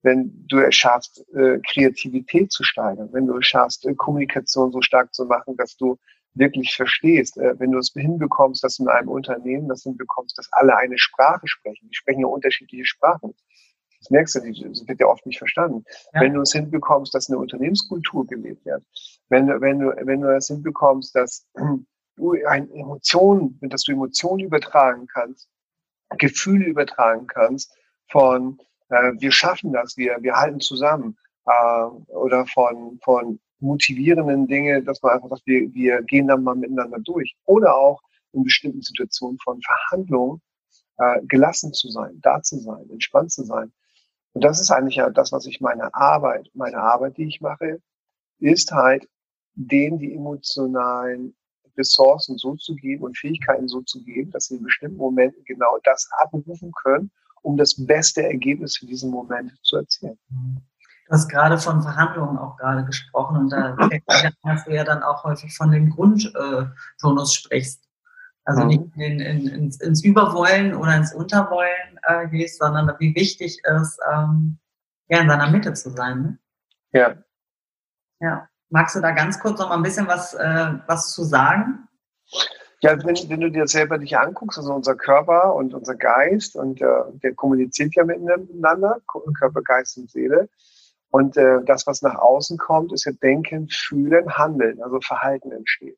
[0.04, 4.82] wenn du es schaffst, äh, Kreativität zu steigern, wenn du es schaffst, äh, Kommunikation so
[4.82, 5.98] stark zu machen, dass du
[6.34, 10.48] wirklich verstehst, äh, wenn du es hinbekommst, dass du in einem Unternehmen das hinbekommst, dass
[10.52, 11.90] alle eine Sprache sprechen.
[11.90, 13.34] Die sprechen ja unterschiedliche Sprachen.
[14.00, 15.84] Das merkst du, das wird ja oft nicht verstanden.
[16.14, 16.22] Ja.
[16.22, 18.84] Wenn du es hinbekommst, dass eine Unternehmenskultur gelebt wird,
[19.30, 21.48] wenn du, wenn du, wenn du es hinbekommst, dass
[22.16, 25.50] du eine Emotion, dass du Emotionen übertragen kannst,
[26.18, 27.74] Gefühle übertragen kannst
[28.10, 34.84] von äh, wir schaffen das, wir, wir halten zusammen äh, oder von, von motivierenden Dinge,
[34.84, 37.36] dass man einfach sagt, wir, wir gehen dann mal miteinander durch.
[37.46, 38.02] Oder auch
[38.34, 40.42] in bestimmten Situationen von Verhandlungen
[40.98, 43.72] äh, gelassen zu sein, da zu sein, entspannt zu sein.
[44.34, 47.82] Und das ist eigentlich ja das, was ich meine Arbeit, meine Arbeit, die ich mache,
[48.40, 49.08] ist halt,
[49.54, 51.36] denen die emotionalen
[51.78, 55.78] Ressourcen so zu geben und Fähigkeiten so zu geben, dass sie in bestimmten Momenten genau
[55.84, 60.18] das abrufen können, um das beste Ergebnis für diesen Moment zu erzielen.
[61.12, 63.76] Du hast gerade von Verhandlungen auch gerade gesprochen und da
[64.46, 67.84] hast du ja dann auch häufig von dem Grundtonus sprichst.
[68.46, 69.02] Also nicht mhm.
[69.02, 74.58] in, in, ins, ins, Überwollen oder ins Unterwollen äh, gehst, sondern wie wichtig es ähm,
[75.10, 76.22] ja, in seiner Mitte zu sein.
[76.22, 76.38] Ne?
[76.94, 77.16] Ja.
[78.22, 78.48] Ja.
[78.70, 81.90] Magst du da ganz kurz noch mal ein bisschen was, äh, was zu sagen?
[82.80, 86.82] Ja, wenn, wenn du dir selber dich anguckst, also unser Körper und unser Geist, und
[86.82, 86.86] äh,
[87.22, 89.02] der kommuniziert ja miteinander,
[89.38, 90.48] Körper, Geist und Seele.
[91.12, 95.98] Und äh, das, was nach außen kommt, ist ja Denken, Fühlen, Handeln, also Verhalten entsteht.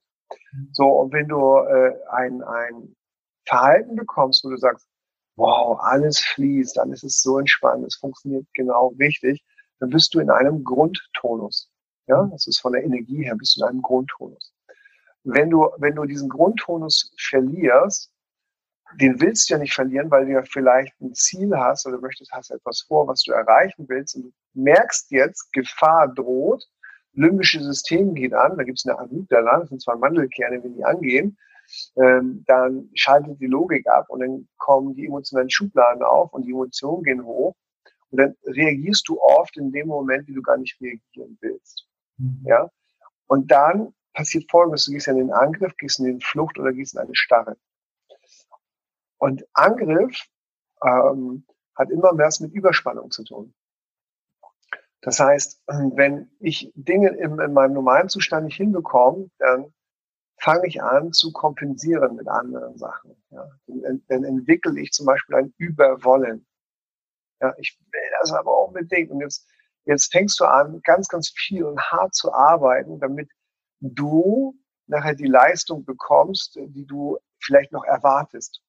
[0.71, 2.95] So, und wenn du äh, ein, ein
[3.45, 4.87] Verhalten bekommst, wo du sagst,
[5.35, 9.43] wow, alles fließt, alles ist so entspannt, es funktioniert genau richtig,
[9.79, 11.69] dann bist du in einem Grundtonus.
[12.07, 14.53] Ja, das ist von der Energie her, bist du in einem Grundtonus.
[15.23, 18.12] Wenn du, wenn du diesen Grundtonus verlierst,
[18.99, 22.31] den willst du ja nicht verlieren, weil du ja vielleicht ein Ziel hast oder möchtest,
[22.31, 26.63] hast etwas vor, was du erreichen willst und du merkst jetzt, Gefahr droht,
[27.13, 30.83] limbische System geht an, da gibt es eine Amygdala, das sind zwei Mandelkerne, wenn die
[30.83, 31.37] angehen,
[31.95, 36.51] ähm, dann schaltet die Logik ab und dann kommen die emotionalen Schubladen auf und die
[36.51, 37.55] Emotionen gehen hoch
[38.09, 41.87] und dann reagierst du oft in dem Moment, wie du gar nicht reagieren willst.
[42.17, 42.43] Mhm.
[42.45, 42.69] Ja?
[43.27, 46.93] Und dann passiert Folgendes, du gehst in den Angriff, gehst in den Flucht oder gehst
[46.93, 47.57] in eine Starre.
[49.23, 50.27] Und Angriff
[50.83, 53.53] ähm, hat immer mehr mit Überspannung zu tun.
[54.99, 55.63] Das heißt,
[55.95, 59.73] wenn ich Dinge in, in meinem normalen Zustand nicht hinbekomme, dann
[60.41, 63.15] fange ich an zu kompensieren mit anderen Sachen.
[63.29, 63.49] Ja.
[63.67, 66.45] Dann, dann entwickle ich zum Beispiel ein Überwollen.
[67.39, 69.09] Ja, ich will das aber unbedingt.
[69.09, 69.47] Und jetzt,
[69.85, 73.31] jetzt fängst du an, ganz, ganz viel und hart zu arbeiten, damit
[73.79, 78.61] du nachher die Leistung bekommst, die du vielleicht noch erwartest.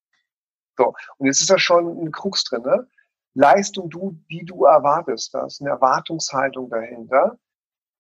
[0.77, 0.95] So.
[1.19, 2.63] Und jetzt ist da schon ein Krux drin.
[2.63, 2.87] Ne?
[3.35, 5.35] Leistung, du, die du erwartest.
[5.35, 7.39] Da ist eine Erwartungshaltung dahinter.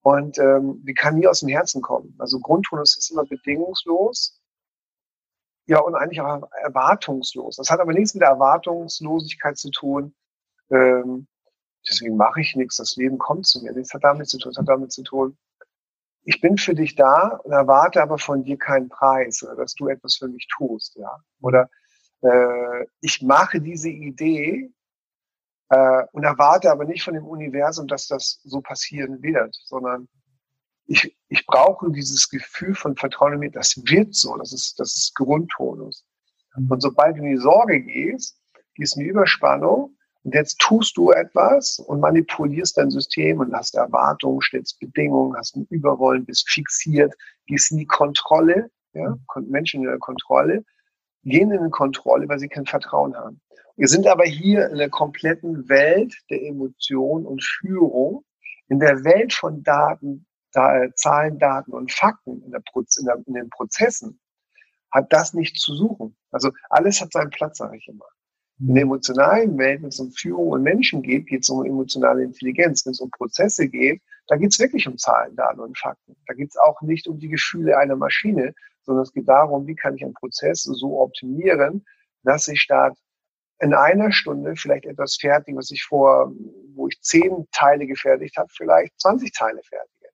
[0.03, 2.15] Und ähm, die kann nie aus dem Herzen kommen.
[2.19, 4.41] Also Grundtonus ist immer bedingungslos.
[5.67, 7.57] Ja, und eigentlich auch erwartungslos.
[7.57, 10.15] Das hat aber nichts mit der Erwartungslosigkeit zu tun.
[10.71, 11.27] Ähm,
[11.89, 12.77] deswegen mache ich nichts.
[12.77, 13.73] Das Leben kommt zu mir.
[13.73, 14.53] Das hat damit zu tun.
[14.53, 15.39] Das hat damit zu tun.
[16.25, 20.17] Ich bin für dich da und erwarte aber von dir keinen Preis dass du etwas
[20.17, 21.19] für mich tust, ja.
[21.41, 21.69] Oder
[22.25, 24.73] äh, ich mache diese Idee
[25.69, 30.09] äh, und erwarte aber nicht von dem Universum, dass das so passieren wird, sondern
[30.87, 34.97] ich, ich brauche dieses Gefühl von Vertrauen in mir, das wird so, das ist, das
[34.97, 36.05] ist Grundtonus.
[36.57, 36.71] Mhm.
[36.71, 38.39] Und sobald du in die Sorge gehst,
[38.75, 43.75] gehst in die Überspannung und jetzt tust du etwas und manipulierst dein System und hast
[43.75, 47.15] Erwartungen, stellst Bedingungen, hast ein Überwollen, bist fixiert,
[47.47, 49.51] gehst in die Kontrolle, ja, mhm.
[49.51, 50.65] Menschen in der Kontrolle,
[51.25, 53.41] gehen in Kontrolle, weil sie kein Vertrauen haben.
[53.77, 58.25] Wir sind aber hier in der kompletten Welt der Emotion und Führung,
[58.69, 63.35] in der Welt von Daten, da, Zahlen, Daten und Fakten, in, der, in, der, in
[63.35, 64.21] den Prozessen,
[64.93, 66.17] hat das nicht zu suchen.
[66.31, 68.07] Also alles hat seinen Platz, sage ich immer.
[68.61, 72.23] In der emotionalen Welt, wenn es um Führung und Menschen geht, geht es um emotionale
[72.23, 72.87] Intelligenz.
[72.87, 76.15] Wenn es um Prozesse geht, da geht es wirklich um Zahlen, Daten und Fakten.
[76.29, 79.75] Da geht es auch nicht um die Gefühle einer Maschine, sondern es geht darum, wie
[79.75, 81.85] kann ich einen Prozess so optimieren,
[82.23, 82.97] dass ich statt
[83.61, 86.33] in einer Stunde vielleicht etwas fertig, was ich vor,
[86.75, 90.11] wo ich zehn Teile gefertigt habe, vielleicht 20 Teile fertige.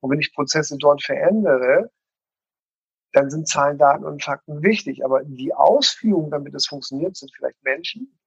[0.00, 1.90] Und wenn ich Prozesse dort verändere,
[3.12, 5.04] dann sind Zahlen, Daten und Fakten wichtig.
[5.04, 8.18] Aber die Ausführung, damit es funktioniert, sind vielleicht Menschen,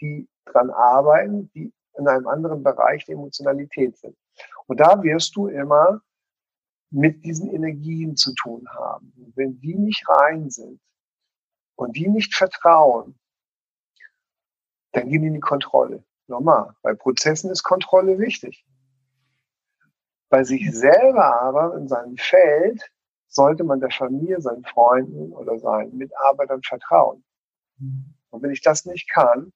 [0.00, 4.16] die dran arbeiten, die in einem anderen Bereich der Emotionalität sind.
[4.66, 6.00] Und da wirst du immer
[6.94, 9.12] mit diesen Energien zu tun haben.
[9.34, 10.80] Wenn die nicht rein sind
[11.74, 13.18] und die nicht vertrauen,
[14.92, 16.04] dann gehen die in die Kontrolle.
[16.28, 16.74] Normal.
[16.82, 18.64] Bei Prozessen ist Kontrolle wichtig.
[20.28, 22.80] Bei sich selber aber in seinem Feld
[23.26, 27.24] sollte man der Familie, seinen Freunden oder seinen Mitarbeitern vertrauen.
[28.30, 29.52] Und wenn ich das nicht kann,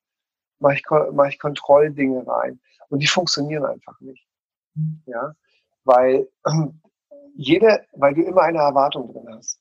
[0.59, 2.61] mache ich, mache ich Kontrolldinge rein.
[2.89, 4.27] Und die funktionieren einfach nicht.
[5.07, 5.35] Ja,
[5.85, 6.29] weil
[7.35, 9.61] jede, weil du immer eine Erwartung drin hast.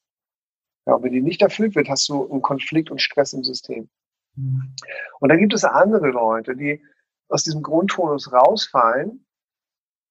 [0.86, 3.90] Ja, und wenn die nicht erfüllt wird, hast du einen Konflikt und Stress im System.
[4.36, 4.74] Mhm.
[5.20, 6.82] Und dann gibt es andere Leute, die
[7.30, 9.26] aus diesem Grundtonus rausfallen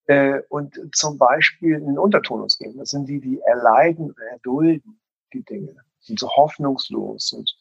[0.06, 2.76] äh, und zum Beispiel in den Untertonus gehen.
[2.76, 5.00] Das sind die, die erleiden oder erdulden
[5.32, 7.56] die Dinge, sind so hoffnungslos und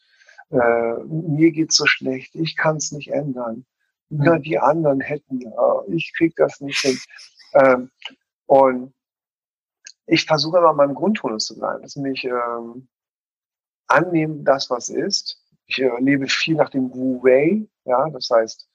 [0.51, 3.65] äh, mir geht's so schlecht, ich kann es nicht ändern.
[4.10, 6.97] Ja, die anderen hätten ja, ich krieg das nicht hin.
[7.55, 7.89] Ähm,
[8.45, 8.93] und
[10.08, 11.82] ich versuche immer meinem Grundtonus zu bleiben.
[11.82, 12.88] Das ist nämlich ähm,
[13.88, 15.41] annehmen, das was ist.
[15.68, 18.68] Ich äh, lebe viel nach dem Wu Wei, ja, das heißt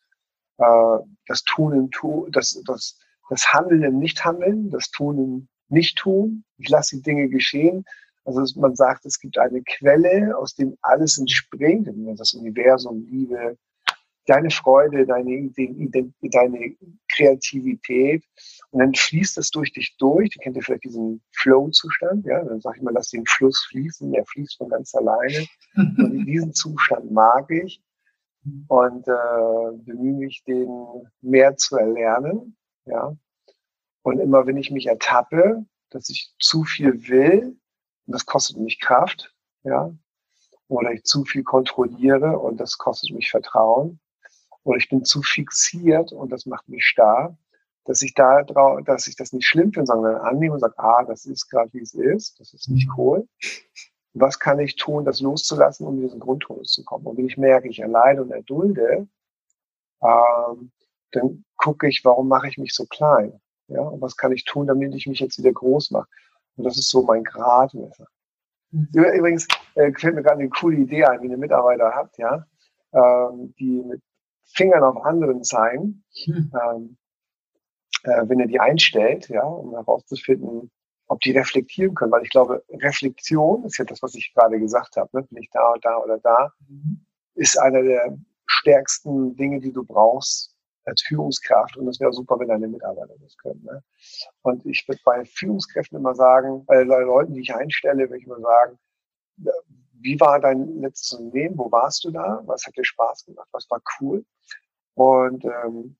[0.59, 6.45] äh, das Tun im Tun, das, das, das Handeln im Nichthandeln, das Tun im Nicht-Tun.
[6.59, 7.85] Ich lasse die Dinge geschehen.
[8.25, 11.89] Also man sagt, es gibt eine Quelle, aus dem alles entspringt,
[12.19, 13.57] das Universum, Liebe,
[14.31, 15.51] deine Freude, deine,
[16.23, 16.77] deine
[17.13, 18.25] Kreativität.
[18.71, 20.31] Und dann fließt das durch dich durch.
[20.31, 22.25] Du kennt ja vielleicht diesen Flow-Zustand.
[22.27, 24.15] Ja, dann sage ich mal, lass den Fluss fließen.
[24.15, 25.47] Er fließt von ganz alleine.
[25.77, 27.83] Und in diesem Zustand mag ich
[28.69, 30.69] und äh, bemühe mich, den
[31.21, 32.57] mehr zu erlernen.
[32.87, 33.17] Ja,
[34.03, 37.57] und immer wenn ich mich ertappe, dass ich zu viel will,
[38.07, 39.93] und das kostet mich Kraft, ja,
[40.69, 44.01] oder ich zu viel kontrolliere und das kostet mich Vertrauen,
[44.65, 47.37] oder ich bin zu fixiert und das macht mich starr,
[47.85, 51.03] dass ich da drauf, dass ich das nicht schlimm finde, sondern annehme und sage, ah,
[51.05, 52.95] das ist gerade wie es ist, das ist nicht mhm.
[52.97, 53.29] cool.
[54.13, 57.07] Was kann ich tun, das loszulassen, um in diesen Grundtonus zu kommen?
[57.07, 59.07] Und wenn ich merke, ich erleide und erdulde,
[60.03, 60.73] ähm,
[61.13, 63.41] dann gucke ich, warum mache ich mich so klein?
[63.69, 66.09] Ja, und was kann ich tun, damit ich mich jetzt wieder groß mache?
[66.57, 68.07] Und das ist so mein Gradmesser.
[68.73, 68.89] Mhm.
[68.93, 72.47] Übrigens äh, fällt mir gerade eine coole Idee ein, wie eine Mitarbeiter habt, ja,
[72.93, 74.03] ähm, die mit
[74.53, 76.53] Fingern auf anderen zeigen, hm.
[76.55, 76.97] ähm,
[78.05, 80.71] äh, wenn er die einstellt, ja, um herauszufinden,
[81.07, 82.13] ob die reflektieren können.
[82.13, 85.23] Weil ich glaube, Reflexion ist ja das, was ich gerade gesagt habe, ne?
[85.25, 87.05] bin ich da oder da oder da, mhm.
[87.35, 91.77] ist einer der stärksten Dinge, die du brauchst als Führungskraft.
[91.77, 93.63] Und es wäre super, wenn deine Mitarbeiter das können.
[93.65, 93.83] Ne?
[94.43, 98.41] Und ich würde bei Führungskräften immer sagen, bei Leuten, die ich einstelle, würde ich immer
[98.41, 98.79] sagen,
[100.01, 101.59] wie war dein letztes Unternehmen?
[101.59, 102.43] Wo warst du da?
[102.47, 103.49] Was hat dir Spaß gemacht?
[103.53, 104.25] Was war cool?
[104.95, 105.97] Und ähm,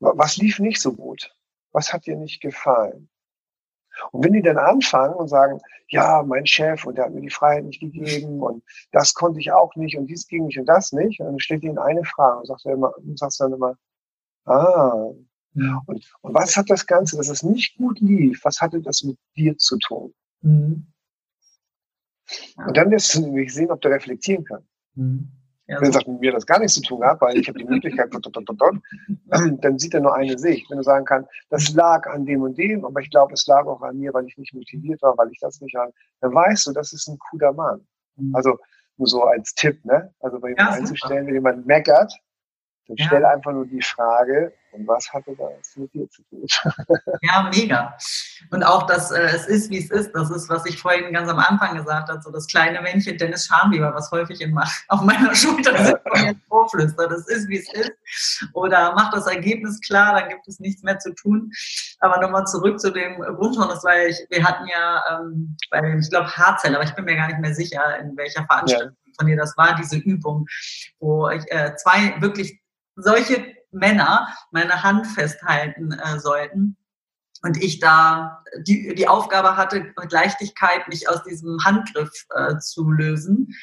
[0.00, 1.34] was lief nicht so gut?
[1.72, 3.08] Was hat dir nicht gefallen?
[4.12, 7.30] Und wenn die dann anfangen und sagen, ja, mein Chef und der hat mir die
[7.30, 10.92] Freiheit nicht gegeben und das konnte ich auch nicht und dies ging nicht und das
[10.92, 13.76] nicht, und dann stellt ihnen eine Frage und sagt, immer, und sagst dann immer,
[14.44, 15.12] ah,
[15.54, 15.82] ja.
[15.86, 19.18] und, und was hat das Ganze, dass es nicht gut lief, was hatte das mit
[19.36, 20.12] dir zu tun?
[20.42, 20.86] Mhm.
[22.56, 24.68] Und dann wirst du nämlich sehen, ob du reflektieren kannst.
[24.94, 25.28] Mhm.
[25.68, 27.58] Ja, Wenn er sagt, mit mir das gar nichts zu tun hat, weil ich habe
[27.58, 28.10] die Möglichkeit,
[29.60, 30.70] dann sieht er nur eine Sicht.
[30.70, 33.66] Wenn du sagen kannst, das lag an dem und dem, aber ich glaube, es lag
[33.66, 36.68] auch an mir, weil ich nicht motiviert war, weil ich das nicht habe, dann weißt
[36.68, 37.84] du, das ist ein cooler Mann.
[38.14, 38.34] Mhm.
[38.36, 38.56] Also
[38.96, 40.14] nur so als Tipp, ne?
[40.20, 42.12] Also bei jemandem ja, einzustellen, wenn jemand meckert,
[42.86, 46.46] dann stell einfach nur die Frage, und was hatte das mit dir zu tun?
[47.22, 47.96] ja, mega.
[48.50, 51.30] Und auch, dass äh, es ist, wie es ist, das ist, was ich vorhin ganz
[51.30, 54.56] am Anfang gesagt habe, so das kleine Männchen Dennis Schamweber, was häufig in,
[54.88, 58.48] auf meiner Schulter sitzt und jetzt vorflüstert, das ist, wie es ist.
[58.52, 61.50] Oder macht das Ergebnis klar, dann gibt es nichts mehr zu tun.
[62.00, 66.10] Aber nochmal zurück zu dem Grundton, das war ich, wir hatten ja, ähm, bei, ich
[66.10, 69.12] glaube, Haarzell, aber ich bin mir gar nicht mehr sicher, in welcher Veranstaltung ja.
[69.18, 70.46] von dir das war, diese Übung,
[71.00, 72.60] wo ich, äh, zwei wirklich
[72.96, 76.76] solche Männer meine Hand festhalten äh, sollten.
[77.42, 82.90] Und ich da die, die Aufgabe hatte, mit Leichtigkeit mich aus diesem Handgriff äh, zu
[82.90, 83.54] lösen,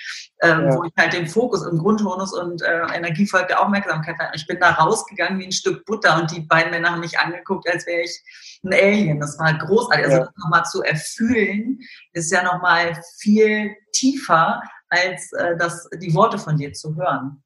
[0.41, 0.75] ähm, ja.
[0.75, 4.35] wo ich halt den Fokus im Grundtonus und äh, Energiefolg der Aufmerksamkeit hatte.
[4.35, 7.67] Ich bin da rausgegangen wie ein Stück Butter und die beiden Männer haben mich angeguckt,
[7.69, 8.23] als wäre ich
[8.63, 9.19] ein Alien.
[9.19, 10.05] Das war großartig.
[10.05, 10.25] Also ja.
[10.25, 11.79] das nochmal zu erfühlen,
[12.13, 17.42] ist ja nochmal viel tiefer, als äh, das, die Worte von dir zu hören.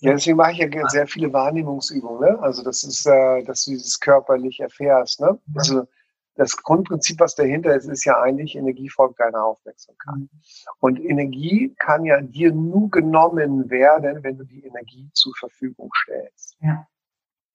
[0.00, 2.20] Ja, deswegen mache ich ja sehr viele Wahrnehmungsübungen.
[2.20, 2.38] Ne?
[2.40, 5.20] Also das ist, äh, dass du dieses körperlich erfährst.
[5.20, 5.38] Ne?
[5.54, 5.86] Also
[6.36, 10.16] das Grundprinzip, was dahinter ist, ist ja eigentlich, Energie folgt deiner Aufmerksamkeit.
[10.16, 10.28] Mhm.
[10.80, 16.56] Und Energie kann ja dir nur genommen werden, wenn du die Energie zur Verfügung stellst.
[16.60, 16.86] Ja.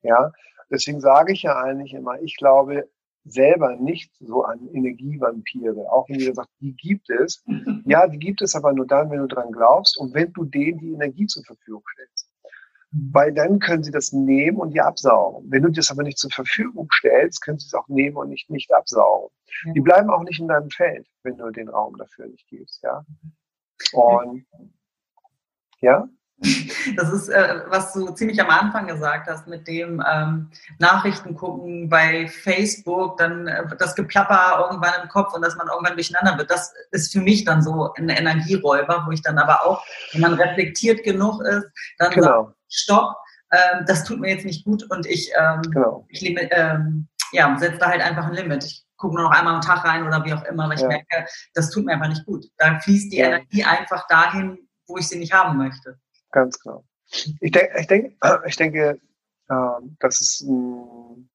[0.01, 0.31] Ja,
[0.71, 2.89] deswegen sage ich ja eigentlich immer, ich glaube,
[3.25, 7.43] selber nicht so an Energievampire, auch wenn jeder sagt, die gibt es.
[7.85, 10.77] Ja, die gibt es aber nur dann, wenn du dran glaubst und wenn du denen
[10.77, 12.29] die Energie zur Verfügung stellst.
[12.91, 13.09] Mhm.
[13.13, 15.49] Weil dann können sie das nehmen und dir absaugen.
[15.49, 18.49] Wenn du das aber nicht zur Verfügung stellst, können sie es auch nehmen und nicht,
[18.49, 19.29] nicht absaugen.
[19.73, 23.03] Die bleiben auch nicht in deinem Feld, wenn du den Raum dafür nicht gibst, ja.
[23.93, 24.45] Und,
[25.81, 26.07] ja?
[26.95, 30.49] Das ist, äh, was du ziemlich am Anfang gesagt hast, mit dem ähm,
[30.79, 35.95] Nachrichten gucken bei Facebook, dann äh, das Geplapper irgendwann im Kopf und dass man irgendwann
[35.95, 36.49] durcheinander wird.
[36.49, 40.33] Das ist für mich dann so ein Energieräuber, wo ich dann aber auch, wenn man
[40.35, 42.45] reflektiert genug ist, dann genau.
[42.45, 43.15] sagt, stopp,
[43.51, 46.05] ähm, das tut mir jetzt nicht gut und ich, ähm, genau.
[46.09, 48.63] ich ähm, ja, setze da halt einfach ein Limit.
[48.63, 50.87] Ich gucke nur noch einmal am Tag rein oder wie auch immer, weil ich ja.
[50.87, 52.45] merke, das tut mir einfach nicht gut.
[52.57, 53.27] Da fließt die ja.
[53.27, 55.97] Energie einfach dahin, wo ich sie nicht haben möchte.
[56.31, 56.83] Ganz genau.
[57.39, 58.99] Ich, denk, ich, denk, ich denke,
[59.47, 61.29] das ist ein,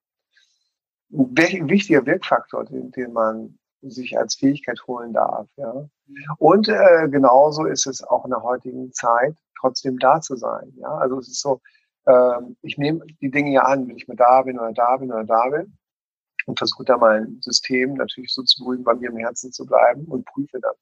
[1.10, 5.48] wichtiger Wirkfaktor, den, den man sich als Fähigkeit holen darf.
[5.56, 5.88] Ja.
[6.38, 10.72] Und äh, genauso ist es auch in der heutigen Zeit, trotzdem da zu sein.
[10.76, 10.88] Ja.
[10.88, 11.60] Also es ist so,
[12.06, 15.12] äh, ich nehme die Dinge ja an, wenn ich mal da bin oder da bin
[15.12, 15.76] oder da bin
[16.46, 20.04] und versuche da mein System natürlich so zu beruhigen, bei mir im Herzen zu bleiben
[20.06, 20.74] und prüfe dann.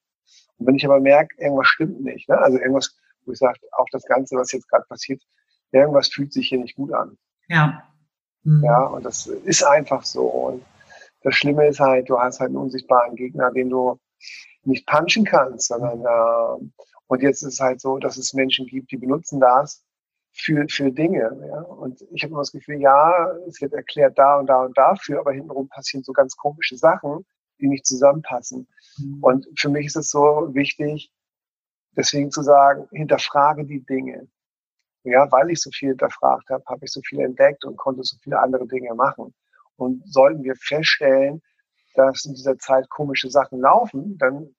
[0.58, 2.38] Und wenn ich aber merke, irgendwas stimmt nicht, ne?
[2.38, 5.22] also irgendwas, wo ich sage, auch das Ganze, was jetzt gerade passiert,
[5.70, 7.16] irgendwas fühlt sich hier nicht gut an.
[7.48, 7.82] Ja.
[8.44, 8.64] Mhm.
[8.64, 10.26] Ja, und das ist einfach so.
[10.26, 10.64] Und
[11.22, 13.98] das Schlimme ist halt, du hast halt einen unsichtbaren Gegner, den du
[14.64, 16.70] nicht punchen kannst, sondern äh,
[17.06, 19.84] und jetzt ist es halt so, dass es Menschen gibt, die benutzen das
[20.32, 21.30] für, für Dinge.
[21.46, 21.60] Ja?
[21.60, 25.20] Und ich habe immer das Gefühl, ja, es wird erklärt da und da und dafür,
[25.20, 27.24] aber hintenrum passieren so ganz komische Sachen,
[27.60, 28.66] die nicht zusammenpassen.
[28.98, 29.18] Mhm.
[29.22, 31.12] Und für mich ist es so wichtig,
[31.96, 34.28] deswegen zu sagen, hinterfrage die Dinge.
[35.04, 38.16] Ja, weil ich so viel hinterfragt habe, habe ich so viel entdeckt und konnte so
[38.22, 39.34] viele andere Dinge machen.
[39.76, 41.42] Und sollten wir feststellen,
[41.94, 44.54] dass in dieser Zeit komische Sachen laufen, dann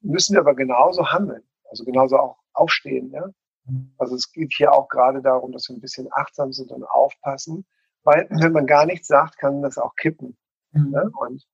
[0.00, 1.42] müssen wir aber genauso handeln.
[1.70, 3.10] Also genauso auch aufstehen.
[3.10, 3.28] Ja?
[3.98, 7.66] Also es geht hier auch gerade darum, dass wir ein bisschen achtsam sind und aufpassen,
[8.04, 10.36] weil wenn man gar nichts sagt, kann das auch kippen.
[10.72, 10.90] Mhm.
[10.90, 11.10] Ne?
[11.18, 11.46] Und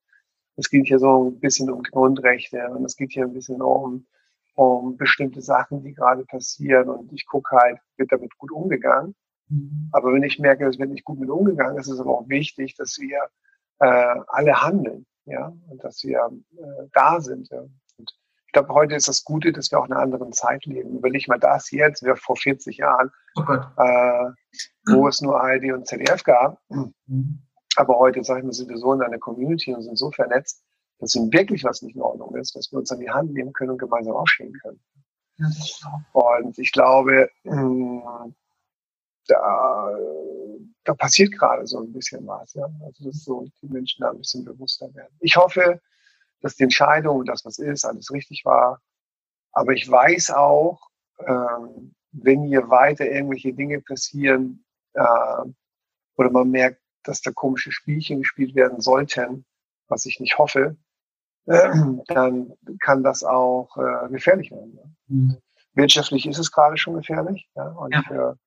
[0.56, 4.06] es geht hier so ein bisschen um Grundrechte und es geht hier ein bisschen um,
[4.54, 9.14] um bestimmte Sachen, die gerade passieren und ich gucke halt, wird damit gut umgegangen.
[9.48, 9.88] Mhm.
[9.92, 12.76] Aber wenn ich merke, es wird nicht gut mit umgegangen, ist es aber auch wichtig,
[12.76, 13.18] dass wir
[13.80, 17.48] äh, alle handeln, ja, und dass wir äh, da sind.
[17.50, 17.64] Ja
[18.54, 20.96] glaube, heute ist das Gute, dass wir auch in einer anderen Zeit leben.
[20.96, 24.30] Überleg mal das jetzt, wir vor 40 Jahren, oh äh,
[24.86, 26.58] wo es nur ARD und ZDF gab.
[26.70, 27.42] Mhm.
[27.76, 30.64] Aber heute, sage ich mal, sind wir so in einer Community und sind so vernetzt,
[30.98, 33.52] dass wenn wirklich was nicht in Ordnung ist, dass wir uns an die Hand nehmen
[33.52, 34.80] können und gemeinsam aufstehen können.
[35.36, 35.48] Ja,
[36.12, 38.32] und ich glaube, mh,
[39.26, 39.98] da,
[40.84, 42.54] da passiert gerade so ein bisschen was.
[42.54, 42.68] Ja?
[42.84, 45.14] Also, dass so die Menschen da ein bisschen bewusster werden.
[45.20, 45.80] Ich hoffe,
[46.40, 48.80] dass die Entscheidung und das, was ist, alles richtig war.
[49.52, 50.80] Aber ich weiß auch,
[51.26, 55.02] ähm, wenn hier weiter irgendwelche Dinge passieren äh,
[56.16, 59.44] oder man merkt, dass da komische Spielchen gespielt werden sollten,
[59.88, 60.76] was ich nicht hoffe,
[61.46, 64.96] dann kann das auch äh, gefährlich werden.
[65.08, 65.36] Mhm.
[65.74, 68.02] Wirtschaftlich ist es gerade schon gefährlich ja, und ja.
[68.02, 68.38] für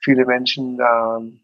[0.00, 1.40] viele Menschen ähm,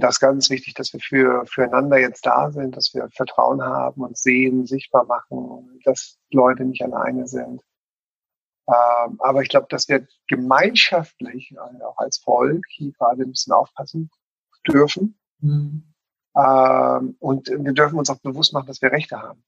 [0.00, 4.02] das ist ganz wichtig, dass wir für, füreinander jetzt da sind, dass wir Vertrauen haben
[4.02, 7.62] und sehen, sichtbar machen, dass Leute nicht alleine sind.
[8.66, 13.52] Ähm, aber ich glaube, dass wir gemeinschaftlich, also auch als Volk, hier gerade ein bisschen
[13.52, 14.10] aufpassen
[14.66, 15.18] dürfen.
[15.40, 15.92] Mhm.
[16.36, 19.42] Ähm, und wir dürfen uns auch bewusst machen, dass wir Rechte haben.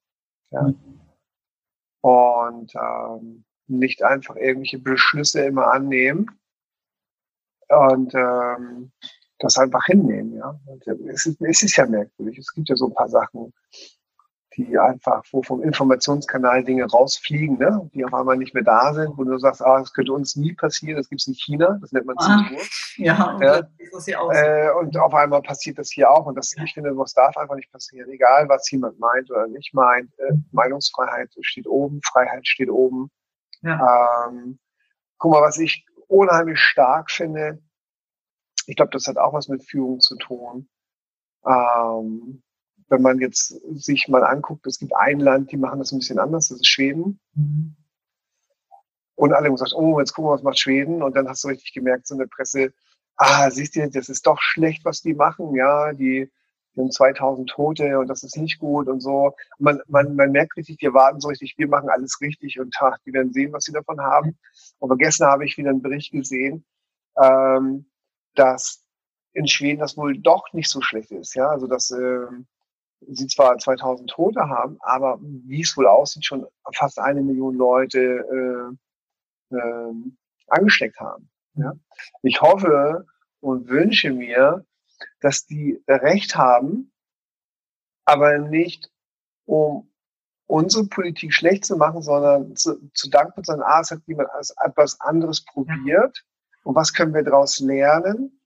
[0.52, 0.62] Ja?
[0.62, 1.00] Mhm.
[2.02, 6.30] Und ähm, nicht einfach irgendwelche Beschlüsse immer annehmen.
[7.68, 8.92] Und ähm,
[9.38, 10.60] das einfach hinnehmen, ja.
[10.66, 12.38] Und es ist, es ist ja merkwürdig.
[12.38, 13.52] Es gibt ja so ein paar Sachen,
[14.56, 19.16] die einfach, wo vom Informationskanal Dinge rausfliegen, ne, die auf einmal nicht mehr da sind,
[19.16, 21.92] wo du sagst, ah, das könnte uns nie passieren, das gibt es in China, das
[21.92, 22.58] nennt man Zensur.
[22.96, 23.62] Ja, und, ja.
[23.92, 26.96] Das hier auch äh, und auf einmal passiert das hier auch und das, ich finde,
[26.96, 31.66] was darf einfach nicht passieren, egal was jemand meint oder nicht meint, äh, Meinungsfreiheit steht
[31.66, 33.10] oben, Freiheit steht oben.
[33.62, 34.28] Ja.
[34.28, 34.58] Ähm,
[35.18, 37.62] guck mal, was ich unheimlich stark finde,
[38.66, 40.68] ich glaube, das hat auch was mit Führung zu tun.
[41.44, 42.42] Ähm,
[42.92, 46.18] wenn man jetzt sich mal anguckt, es gibt ein Land, die machen das ein bisschen
[46.18, 47.18] anders, das ist Schweden.
[47.35, 47.74] Mhm.
[49.14, 51.02] Und alle haben gesagt, oh, jetzt gucken wir, was macht Schweden.
[51.02, 52.72] Und dann hast du richtig gemerkt, so in der Presse,
[53.16, 55.55] ah, siehst du, das ist doch schlecht, was die machen.
[55.55, 56.31] Ja, die,
[56.74, 59.35] die haben 2000 Tote und das ist nicht gut und so.
[59.59, 62.98] Man, man, man merkt richtig, die erwarten so richtig, wir machen alles richtig und ach,
[63.07, 64.38] die werden sehen, was sie davon haben.
[64.78, 66.66] Und gestern habe ich wieder einen Bericht gesehen,
[67.16, 67.87] ähm,
[68.35, 68.85] dass
[69.33, 71.35] in Schweden das wohl doch nicht so schlecht ist.
[71.35, 72.26] Ja, also dass äh,
[73.08, 78.79] sie zwar 2000 Tote haben, aber wie es wohl aussieht, schon fast eine Million Leute
[79.50, 79.94] äh, äh,
[80.48, 81.31] angesteckt haben.
[81.54, 81.72] Ja?
[82.22, 83.06] Ich hoffe
[83.40, 84.64] und wünsche mir,
[85.20, 86.92] dass die Recht haben,
[88.04, 88.90] aber nicht
[89.46, 89.88] um
[90.46, 94.29] unsere Politik schlecht zu machen, sondern zu, zu danken, sondern ah, es hat jemand
[94.64, 96.24] etwas anderes probiert
[96.64, 98.40] und was können wir daraus lernen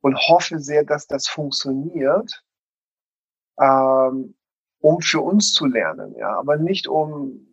[0.00, 2.44] und hoffe sehr, dass das funktioniert,
[3.60, 4.34] ähm,
[4.80, 7.46] um für uns zu lernen, ja, aber nicht um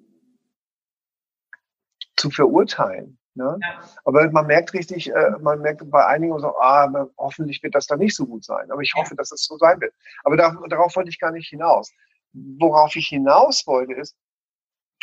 [2.16, 3.18] zu verurteilen.
[3.36, 3.58] Ne?
[3.62, 3.82] Ja.
[4.06, 7.99] Aber man merkt richtig, äh, man merkt bei einigen so, ah, hoffentlich wird das dann
[7.99, 8.72] nicht so gut sein.
[8.72, 9.93] Aber ich hoffe, dass es so sein wird.
[10.24, 11.91] Aber da, darauf wollte ich gar nicht hinaus.
[12.32, 14.16] Worauf ich hinaus wollte, ist,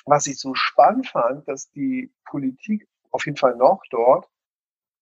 [0.07, 4.29] was ich so spannend fand, dass die Politik auf jeden Fall noch dort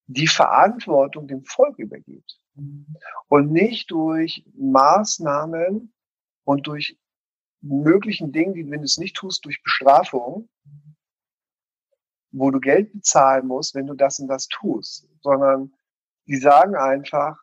[0.07, 2.40] die Verantwortung dem Volk übergibt.
[2.55, 5.93] Und nicht durch Maßnahmen
[6.43, 6.97] und durch
[7.61, 10.49] möglichen Dingen, die, wenn du es nicht tust, durch Bestrafung,
[12.31, 15.73] wo du Geld bezahlen musst, wenn du das und das tust, sondern
[16.27, 17.37] die sagen einfach,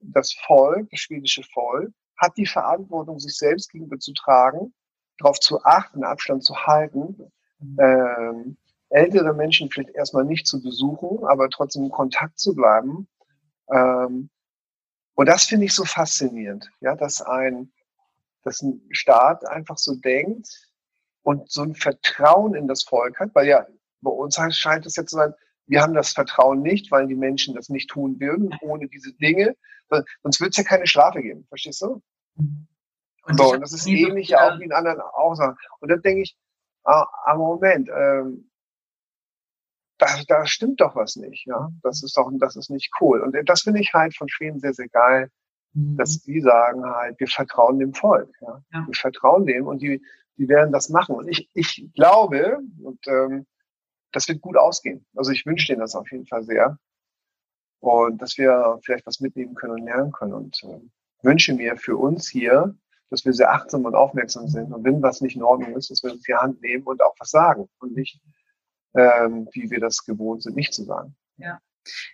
[0.00, 4.74] das Volk, das schwedische Volk, hat die Verantwortung, sich selbst gegenüber zu tragen,
[5.18, 7.30] darauf zu achten, Abstand zu halten,
[7.78, 8.56] ähm,
[8.88, 13.08] ältere Menschen vielleicht erstmal nicht zu besuchen, aber trotzdem in Kontakt zu bleiben.
[13.70, 14.30] Ähm,
[15.16, 17.72] und das finde ich so faszinierend, ja, dass ein,
[18.44, 20.48] dass ein Staat einfach so denkt
[21.22, 23.66] und so ein Vertrauen in das Volk hat, weil ja
[24.02, 25.34] bei uns scheint es jetzt zu sein,
[25.66, 29.56] wir haben das Vertrauen nicht, weil die Menschen das nicht tun würden, ohne diese Dinge.
[30.22, 32.02] Sonst wird es ja keine Strafe geben, verstehst du?
[32.36, 35.56] Und, so, und das ist ähnlich ja auch wie in anderen Aussagen.
[35.80, 36.36] Und dann denke ich,
[36.84, 38.48] ah, ah Moment, ähm,
[39.98, 41.70] da, da stimmt doch was nicht, ja.
[41.82, 43.20] Das ist doch, das ist nicht cool.
[43.20, 45.30] Und das finde ich halt von Schweden sehr, sehr geil,
[45.72, 45.96] mhm.
[45.96, 48.62] dass die sagen halt, wir vertrauen dem Volk, ja.
[48.72, 48.86] ja.
[48.86, 50.02] Wir vertrauen dem und die,
[50.36, 51.16] die werden das machen.
[51.16, 53.46] Und ich, ich glaube, und ähm,
[54.12, 55.06] das wird gut ausgehen.
[55.14, 56.78] Also ich wünsche denen das auf jeden Fall sehr.
[57.80, 60.32] Und dass wir vielleicht was mitnehmen können und lernen können.
[60.32, 60.80] Und äh,
[61.22, 62.74] wünsche mir für uns hier,
[63.10, 64.72] dass wir sehr achtsam und aufmerksam sind.
[64.72, 67.14] Und wenn was nicht in Ordnung ist, dass wir uns die Hand nehmen und auch
[67.18, 68.20] was sagen und nicht,
[68.96, 71.14] ähm, wie wir das gewohnt sind, nicht zu sagen.
[71.36, 71.60] Ja.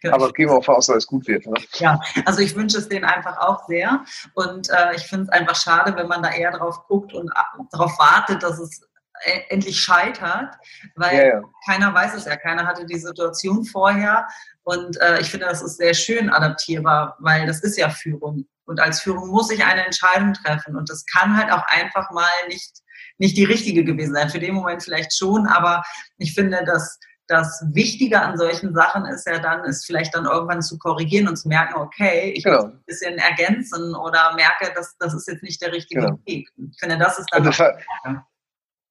[0.03, 0.17] Genau.
[0.17, 1.47] Aber gehen wir auch aus, dass es gut wird.
[1.47, 1.55] Ne?
[1.75, 4.05] Ja, also ich wünsche es denen einfach auch sehr.
[4.35, 7.33] Und äh, ich finde es einfach schade, wenn man da eher drauf guckt und
[7.71, 8.83] darauf wartet, dass es
[9.25, 10.55] E-, endlich scheitert,
[10.97, 11.43] weil ja, ja.
[11.67, 14.27] keiner weiß es ja, keiner hatte die Situation vorher.
[14.65, 18.47] Und äh, ich finde, das ist sehr schön adaptierbar, weil das ist ja Führung.
[18.65, 20.77] Und als Führung muss ich eine Entscheidung treffen.
[20.77, 22.82] Und das kann halt auch einfach mal nicht,
[23.23, 24.29] nicht die richtige gewesen sein.
[24.29, 25.83] Für den Moment vielleicht schon, aber
[26.19, 26.99] ich finde, dass
[27.29, 31.37] das Wichtige an solchen Sachen ist ja dann, ist vielleicht dann irgendwann zu korrigieren und
[31.37, 32.65] zu merken, okay, ich genau.
[32.65, 36.19] muss ein bisschen ergänzen oder merke, dass das ist jetzt nicht der richtige genau.
[36.27, 36.49] Weg.
[36.57, 37.47] Ich finde, das ist dann.
[37.47, 37.65] Also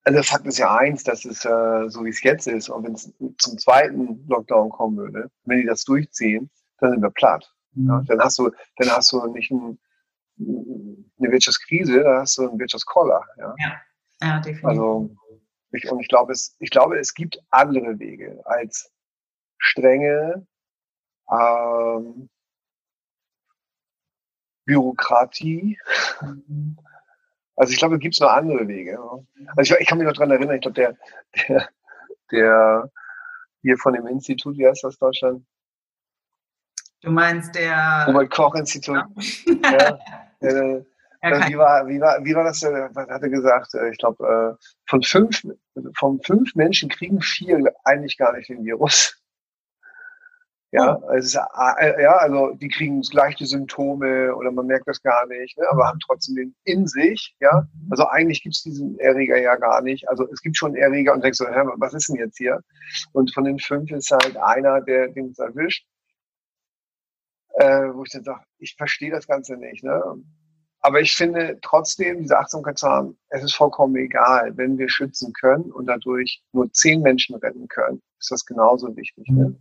[0.04, 2.94] also Fakt ist ja eins, dass es äh, so wie es jetzt ist und wenn
[2.94, 7.48] es zum zweiten Lockdown kommen würde, wenn die das durchziehen, dann sind wir platt.
[7.74, 7.88] Mhm.
[7.88, 9.78] Ja, dann hast du, dann hast du nicht ein,
[10.40, 13.22] eine Wirtschaftskrise, dann hast du einen Wirtschaftskoller.
[13.38, 13.80] Ja, ja,
[14.22, 14.64] ja definitiv.
[14.64, 15.10] Also
[15.72, 18.92] ich, und ich glaube, es, ich glaube, es gibt andere Wege als
[19.58, 20.46] strenge
[21.30, 22.28] ähm,
[24.64, 25.78] Bürokratie.
[26.20, 26.78] Mhm
[27.56, 28.98] also ich glaube, es gibt noch andere Wege.
[29.56, 30.96] Also ich, ich kann mich noch dran erinnern, ich glaube, der,
[31.48, 31.68] der,
[32.30, 32.90] der
[33.62, 35.44] hier von dem Institut, wie heißt das Deutschland?
[37.02, 38.96] Du meinst der Robert Koch Institut.
[39.62, 39.98] Ja.
[40.40, 40.80] ja,
[41.22, 42.62] ja, wie, war, wie, war, wie war das?
[42.62, 43.74] Äh, was hat er gesagt?
[43.74, 45.42] Äh, ich glaube, von fünf,
[45.96, 49.16] von fünf Menschen kriegen vier eigentlich gar nicht den Virus.
[50.74, 51.10] Ja, oh.
[51.10, 55.58] es ist, äh, ja, also die kriegen gleiche Symptome oder man merkt das gar nicht,
[55.58, 57.36] ne, aber haben trotzdem den in sich.
[57.40, 60.08] Ja, also eigentlich gibt es diesen Erreger ja gar nicht.
[60.08, 62.60] Also es gibt schon Erreger und denkst so, hör mal, was ist denn jetzt hier?
[63.12, 65.86] Und von den fünf ist halt einer, der den erwischt.
[67.56, 69.84] Äh, wo ich dann sage, ich verstehe das Ganze nicht.
[69.84, 70.02] Ne?
[70.82, 74.56] Aber ich finde trotzdem, diese Achtsamkeit zu haben, es ist vollkommen egal.
[74.56, 79.28] Wenn wir schützen können und dadurch nur zehn Menschen retten können, ist das genauso wichtig.
[79.28, 79.54] Ne?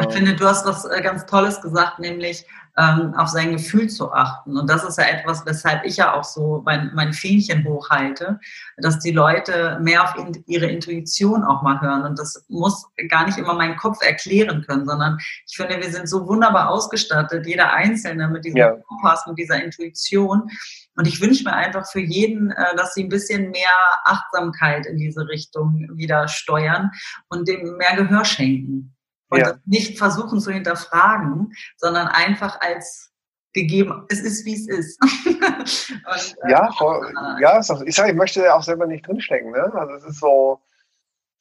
[0.00, 2.44] Ich finde, du hast was äh, ganz Tolles gesagt, nämlich
[2.76, 4.56] ähm, auf sein Gefühl zu achten.
[4.56, 8.38] Und das ist ja etwas, weshalb ich ja auch so mein, mein Fähnchen hochhalte,
[8.78, 12.02] dass die Leute mehr auf in, ihre Intuition auch mal hören.
[12.02, 16.08] Und das muss gar nicht immer mein Kopf erklären können, sondern ich finde, wir sind
[16.08, 18.76] so wunderbar ausgestattet, jeder Einzelne mit diesem ja.
[18.88, 20.48] Kompass, mit dieser Intuition.
[20.96, 23.70] Und ich wünsche mir einfach für jeden, äh, dass sie ein bisschen mehr
[24.04, 26.90] Achtsamkeit in diese Richtung wieder steuern
[27.28, 28.94] und dem mehr Gehör schenken.
[29.30, 29.54] Und ja.
[29.64, 33.10] nicht versuchen zu hinterfragen, sondern einfach als
[33.52, 35.00] gegeben, es ist wie es ist.
[35.26, 39.50] Und, äh, ja, voll, ja, ich sage, ich möchte auch selber nicht drinstecken.
[39.52, 39.72] Ne?
[39.74, 40.60] Also es ist so,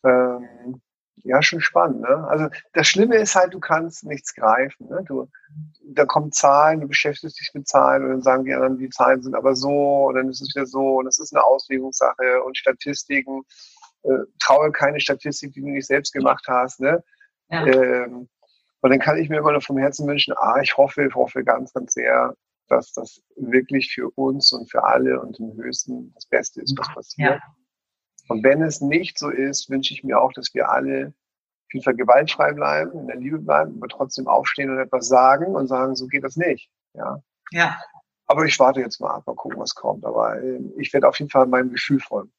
[0.03, 0.81] ähm,
[1.23, 2.01] ja, schon spannend.
[2.01, 2.27] Ne?
[2.27, 4.87] Also das Schlimme ist halt, du kannst nichts greifen.
[4.87, 5.03] Ne?
[5.05, 5.27] Du,
[5.83, 9.21] da kommen Zahlen, du beschäftigst dich mit Zahlen und dann sagen die anderen, die Zahlen
[9.21, 12.57] sind aber so und dann ist es wieder so und es ist eine Auslegungssache und
[12.57, 13.43] Statistiken.
[14.03, 16.79] Äh, traue keine Statistik, die du nicht selbst gemacht hast.
[16.79, 17.03] Ne?
[17.50, 17.66] Ja.
[17.66, 18.30] Ähm,
[18.82, 21.43] und dann kann ich mir immer nur vom Herzen wünschen, ah, ich hoffe, ich hoffe
[21.43, 22.34] ganz, ganz sehr,
[22.70, 26.93] dass das wirklich für uns und für alle und im Höchsten das Beste ist, was
[26.93, 27.41] passiert.
[27.41, 27.41] Ja.
[28.30, 31.84] Und wenn es nicht so ist, wünsche ich mir auch, dass wir alle auf jeden
[31.84, 35.95] Fall gewaltfrei bleiben, in der Liebe bleiben, aber trotzdem aufstehen und etwas sagen und sagen,
[35.95, 36.70] so geht das nicht.
[36.93, 37.22] Ja.
[37.52, 37.78] Ja.
[38.28, 40.06] Aber ich warte jetzt mal ab, mal gucken, was kommt.
[40.06, 42.32] Aber äh, ich werde auf jeden Fall meinem Gefühl folgen.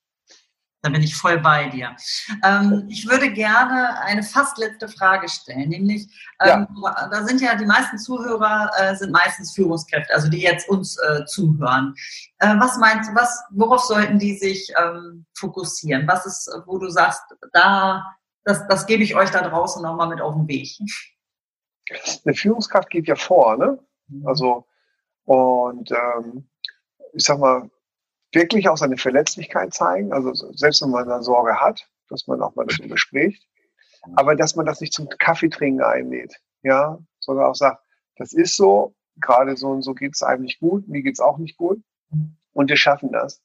[0.83, 1.95] Da bin ich voll bei dir.
[2.43, 6.07] Ähm, ich würde gerne eine fast letzte Frage stellen, nämlich,
[6.41, 7.09] ähm, ja.
[7.09, 11.25] da sind ja die meisten Zuhörer äh, sind meistens Führungskräfte, also die jetzt uns äh,
[11.27, 11.95] zuhören.
[12.39, 16.09] Äh, was meinst du, was, worauf sollten die sich ähm, fokussieren?
[16.09, 17.23] Was ist, wo du sagst,
[17.53, 18.03] da,
[18.45, 20.71] das, das gebe ich euch da draußen nochmal mit auf den Weg?
[22.25, 23.79] Eine Führungskraft geht ja vor, ne?
[24.09, 24.27] Mhm.
[24.27, 24.67] Also,
[25.25, 26.49] und ähm,
[27.13, 27.71] ich sag mal,
[28.33, 32.55] wirklich auch seine Verletzlichkeit zeigen, also selbst wenn man da Sorge hat, dass man auch
[32.55, 33.47] mal darüber spricht,
[34.15, 37.83] aber dass man das nicht zum Kaffeetrinken einlädt, ja, sondern auch sagt,
[38.17, 41.21] das ist so, gerade so und so geht es einem nicht gut, mir geht es
[41.21, 41.83] auch nicht gut
[42.53, 43.43] und wir schaffen das.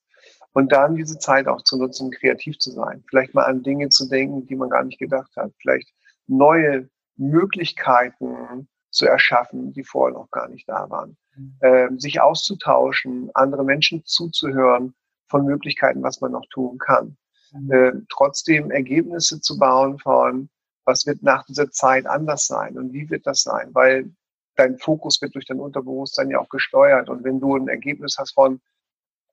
[0.53, 4.07] Und dann diese Zeit auch zu nutzen, kreativ zu sein, vielleicht mal an Dinge zu
[4.07, 5.93] denken, die man gar nicht gedacht hat, vielleicht
[6.27, 11.17] neue Möglichkeiten zu erschaffen, die vorher noch gar nicht da waren
[11.59, 14.93] äh, sich auszutauschen, andere Menschen zuzuhören
[15.27, 17.17] von Möglichkeiten, was man noch tun kann.
[17.51, 17.71] Mhm.
[17.71, 20.49] Äh, trotzdem Ergebnisse zu bauen von,
[20.86, 24.11] was wird nach dieser Zeit anders sein und wie wird das sein, weil
[24.55, 28.33] dein Fokus wird durch dein Unterbewusstsein ja auch gesteuert und wenn du ein Ergebnis hast
[28.33, 28.61] von,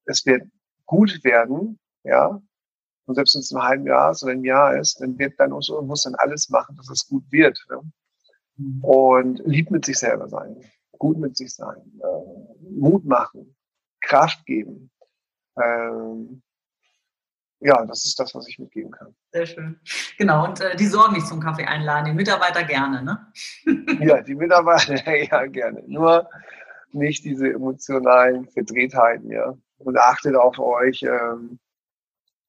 [0.07, 0.43] es wird
[0.87, 2.41] gut werden, ja,
[3.07, 5.53] und selbst wenn es ein halben Jahr ist oder ein Jahr ist, dann wird dein
[5.53, 7.59] Unterbewusstsein alles machen, dass es gut wird.
[7.69, 7.81] Ja?
[8.57, 8.85] Mhm.
[8.85, 10.57] Und lieb mit sich selber sein
[11.03, 13.57] gut mit sich sein, äh, Mut machen,
[14.01, 14.89] Kraft geben.
[15.61, 16.45] Ähm,
[17.59, 19.13] ja, das ist das, was ich mitgeben kann.
[19.33, 19.81] Sehr schön.
[20.17, 23.33] Genau, und äh, die Sorgen nicht zum Kaffee einladen, die Mitarbeiter gerne, ne?
[24.01, 25.83] ja, die Mitarbeiter, ja, gerne.
[25.89, 26.31] Nur
[26.93, 29.55] nicht diese emotionalen Verdrehtheiten, ja.
[29.79, 31.59] Und achtet auf euch, ähm,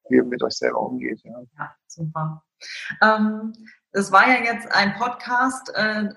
[0.09, 1.21] wie ihr mit euch selber umgeht.
[1.23, 2.43] Ja, ja super.
[3.01, 3.53] Ähm,
[3.93, 6.09] das war ja jetzt ein Podcast äh,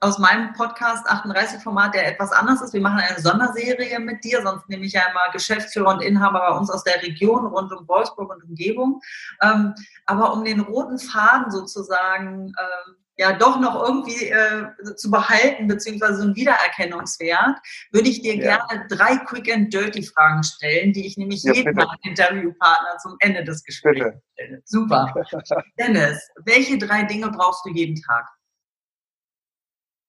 [0.00, 2.74] aus meinem Podcast 38 Format, der etwas anders ist.
[2.74, 6.56] Wir machen eine Sonderserie mit dir, sonst nehme ich ja immer Geschäftsführer und Inhaber bei
[6.56, 9.00] uns aus der Region rund um Wolfsburg und Umgebung.
[9.40, 15.66] Ähm, aber um den roten Faden sozusagen äh, ja doch noch irgendwie äh, zu behalten,
[15.66, 17.58] beziehungsweise so einen Wiedererkennungswert,
[17.90, 18.58] würde ich dir ja.
[18.66, 23.44] gerne drei Quick and Dirty Fragen stellen, die ich nämlich ja, jedem Interviewpartner zum Ende
[23.44, 24.22] des Gesprächs bitte.
[24.34, 24.62] stelle.
[24.64, 25.14] Super.
[25.78, 28.26] Dennis, welche drei Dinge brauchst du jeden Tag?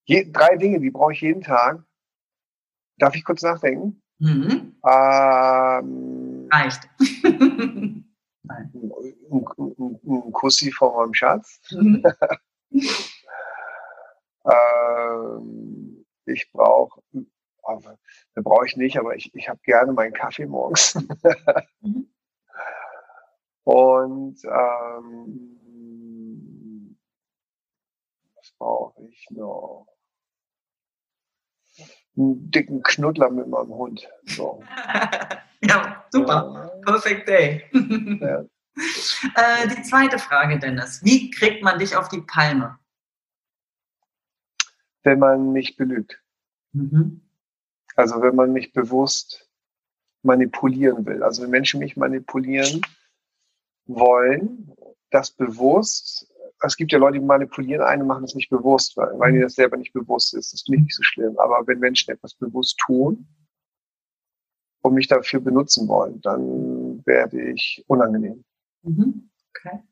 [0.04, 1.82] Je, drei Dinge, die brauche ich jeden Tag.
[2.98, 4.02] Darf ich kurz nachdenken?
[4.18, 4.76] Mhm.
[4.84, 6.88] Ähm, Reicht.
[8.50, 11.60] Ein, ein, ein, ein Kussi von meinem Schatz.
[11.70, 12.02] Mhm.
[14.44, 17.02] ähm, ich brauche,
[17.62, 17.90] also,
[18.34, 20.94] brauche ich nicht, aber ich, ich habe gerne meinen Kaffee morgens.
[21.80, 22.10] mhm.
[23.64, 25.58] Und ähm,
[28.36, 29.86] was brauche ich noch?
[32.16, 34.08] Einen dicken Knuddler mit meinem Hund.
[34.24, 34.64] So.
[35.62, 36.52] ja, super.
[36.54, 36.92] Ja.
[36.92, 37.64] Perfect day.
[37.72, 38.44] ja.
[39.34, 41.04] Äh, die zweite Frage, Dennis.
[41.04, 42.78] Wie kriegt man dich auf die Palme?
[45.02, 46.20] Wenn man mich belügt.
[46.72, 47.22] Mhm.
[47.96, 49.48] Also wenn man mich bewusst
[50.22, 51.22] manipulieren will.
[51.22, 52.82] Also wenn Menschen mich manipulieren
[53.86, 54.72] wollen,
[55.10, 56.32] das bewusst.
[56.60, 59.42] Es gibt ja Leute, die manipulieren einen und machen das nicht bewusst, weil, weil ihnen
[59.42, 60.52] das selber nicht bewusst ist.
[60.52, 61.38] Das finde ich nicht so schlimm.
[61.38, 63.26] Aber wenn Menschen etwas bewusst tun
[64.82, 68.44] und mich dafür benutzen wollen, dann werde ich unangenehm.
[68.82, 69.30] Mhm.
[69.50, 69.82] Okay.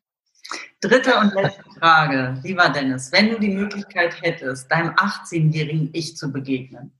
[0.80, 6.32] Dritte und letzte Frage, lieber Dennis, wenn du die Möglichkeit hättest, deinem 18-jährigen Ich zu
[6.32, 6.98] begegnen,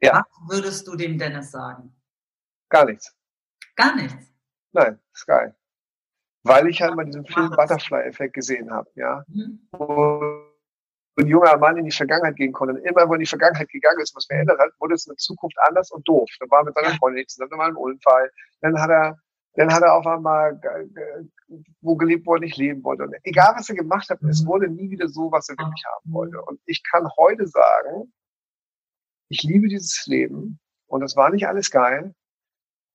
[0.00, 0.14] ja.
[0.14, 1.94] was würdest du dem Dennis sagen?
[2.68, 3.16] Gar nichts.
[3.76, 4.34] Gar nichts?
[4.72, 5.54] Nein, ist geil.
[6.42, 9.24] Weil ich halt mal diesen Film Butterfly-Effekt gesehen habe, ja.
[9.28, 9.66] Mhm.
[9.72, 10.44] Wo
[11.16, 12.74] ein junger Mann in die Vergangenheit gehen konnte.
[12.74, 15.18] Und immer, wo in die Vergangenheit gegangen ist, was verändert hat, wurde es in der
[15.18, 16.28] Zukunft anders und doof.
[16.40, 18.30] Dann war er mit seiner Freundin zusammen, dann war ein Unfall.
[18.60, 19.18] Dann hat er
[19.54, 20.60] dann hat er auf einmal,
[21.80, 23.04] wo gelebt wurde, nicht leben wollte.
[23.04, 24.46] Und egal, was er gemacht hat, es mhm.
[24.46, 26.42] wurde nie wieder so, was er wirklich haben wollte.
[26.42, 28.12] Und ich kann heute sagen,
[29.28, 32.14] ich liebe dieses Leben und es war nicht alles geil.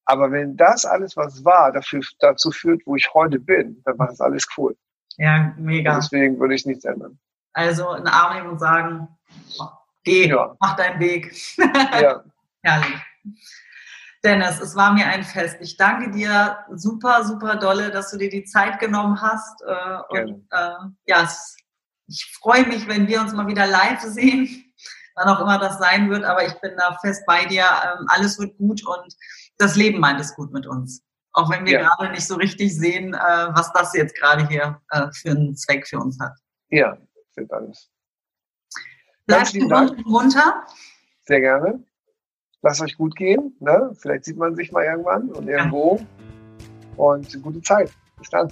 [0.05, 4.07] Aber wenn das alles, was war, dafür, dazu führt, wo ich heute bin, dann war
[4.07, 4.75] das alles cool.
[5.17, 5.93] Ja, mega.
[5.95, 7.19] Und deswegen würde ich nichts ändern.
[7.53, 9.07] Also in Arm nehmen und sagen,
[10.03, 10.55] geh, ja.
[10.59, 11.33] mach deinen Weg.
[11.57, 12.23] ja.
[12.63, 12.99] Herrlich.
[14.23, 15.57] Dennis, es war mir ein Fest.
[15.61, 19.61] Ich danke dir super, super dolle, dass du dir die Zeit genommen hast.
[19.61, 20.71] Äh, und äh,
[21.05, 21.29] ja,
[22.07, 24.73] ich freue mich, wenn wir uns mal wieder live sehen,
[25.15, 26.25] wann auch immer das sein wird.
[26.25, 27.63] Aber ich bin da fest bei dir.
[27.63, 29.15] Ähm, alles wird gut und
[29.57, 31.01] das Leben meint es gut mit uns.
[31.31, 31.87] Auch wenn wir ja.
[31.87, 35.87] gerade nicht so richtig sehen, äh, was das jetzt gerade hier äh, für einen Zweck
[35.87, 36.33] für uns hat.
[36.69, 36.97] Ja,
[37.35, 37.89] sind alles.
[39.25, 40.65] Bleibt gesund und munter.
[41.25, 41.83] Sehr gerne.
[42.61, 43.55] Lasst euch gut gehen.
[43.61, 43.91] Ne?
[43.97, 45.95] Vielleicht sieht man sich mal irgendwann und irgendwo.
[45.95, 46.05] Ja.
[46.97, 47.89] Und gute Zeit.
[48.17, 48.51] Bis dann.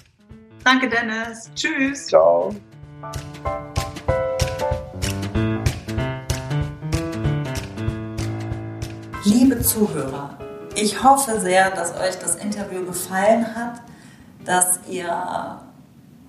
[0.63, 1.51] Danke, Dennis.
[1.53, 2.07] Tschüss.
[2.07, 2.55] Ciao.
[9.25, 10.37] Liebe Zuhörer,
[10.73, 13.81] ich hoffe sehr, dass euch das Interview gefallen hat,
[14.45, 15.59] dass ihr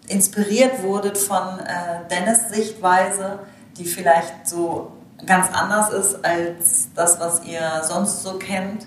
[0.08, 3.38] inspiriert wurdet von äh, Dennis Sichtweise,
[3.76, 8.86] die vielleicht so ganz anders ist als das, was ihr sonst so kennt.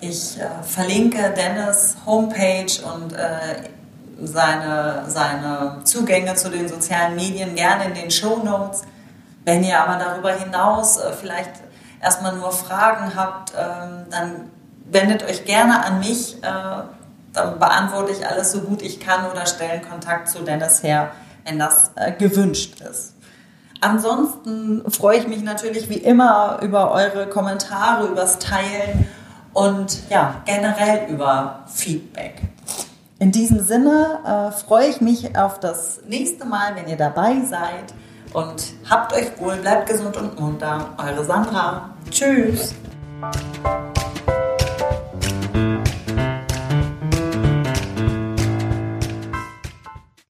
[0.00, 3.70] Ich äh, verlinke Dennis Homepage und äh,
[4.22, 8.82] seine, seine Zugänge zu den sozialen Medien gerne in den Show Notes.
[9.44, 11.52] Wenn ihr aber darüber hinaus äh, vielleicht
[12.02, 14.50] erstmal nur Fragen habt, ähm, dann
[14.84, 16.42] wendet euch gerne an mich.
[16.42, 16.82] Äh,
[17.32, 21.10] dann beantworte ich alles so gut ich kann oder stellen Kontakt zu Dennis her,
[21.44, 23.13] wenn das äh, gewünscht ist.
[23.84, 29.06] Ansonsten freue ich mich natürlich wie immer über eure Kommentare, übers Teilen
[29.52, 32.40] und ja, generell über Feedback.
[33.18, 37.92] In diesem Sinne äh, freue ich mich auf das nächste Mal, wenn ihr dabei seid.
[38.32, 40.88] Und habt euch wohl, bleibt gesund und munter.
[40.96, 41.90] Eure Sandra.
[42.10, 42.74] Tschüss.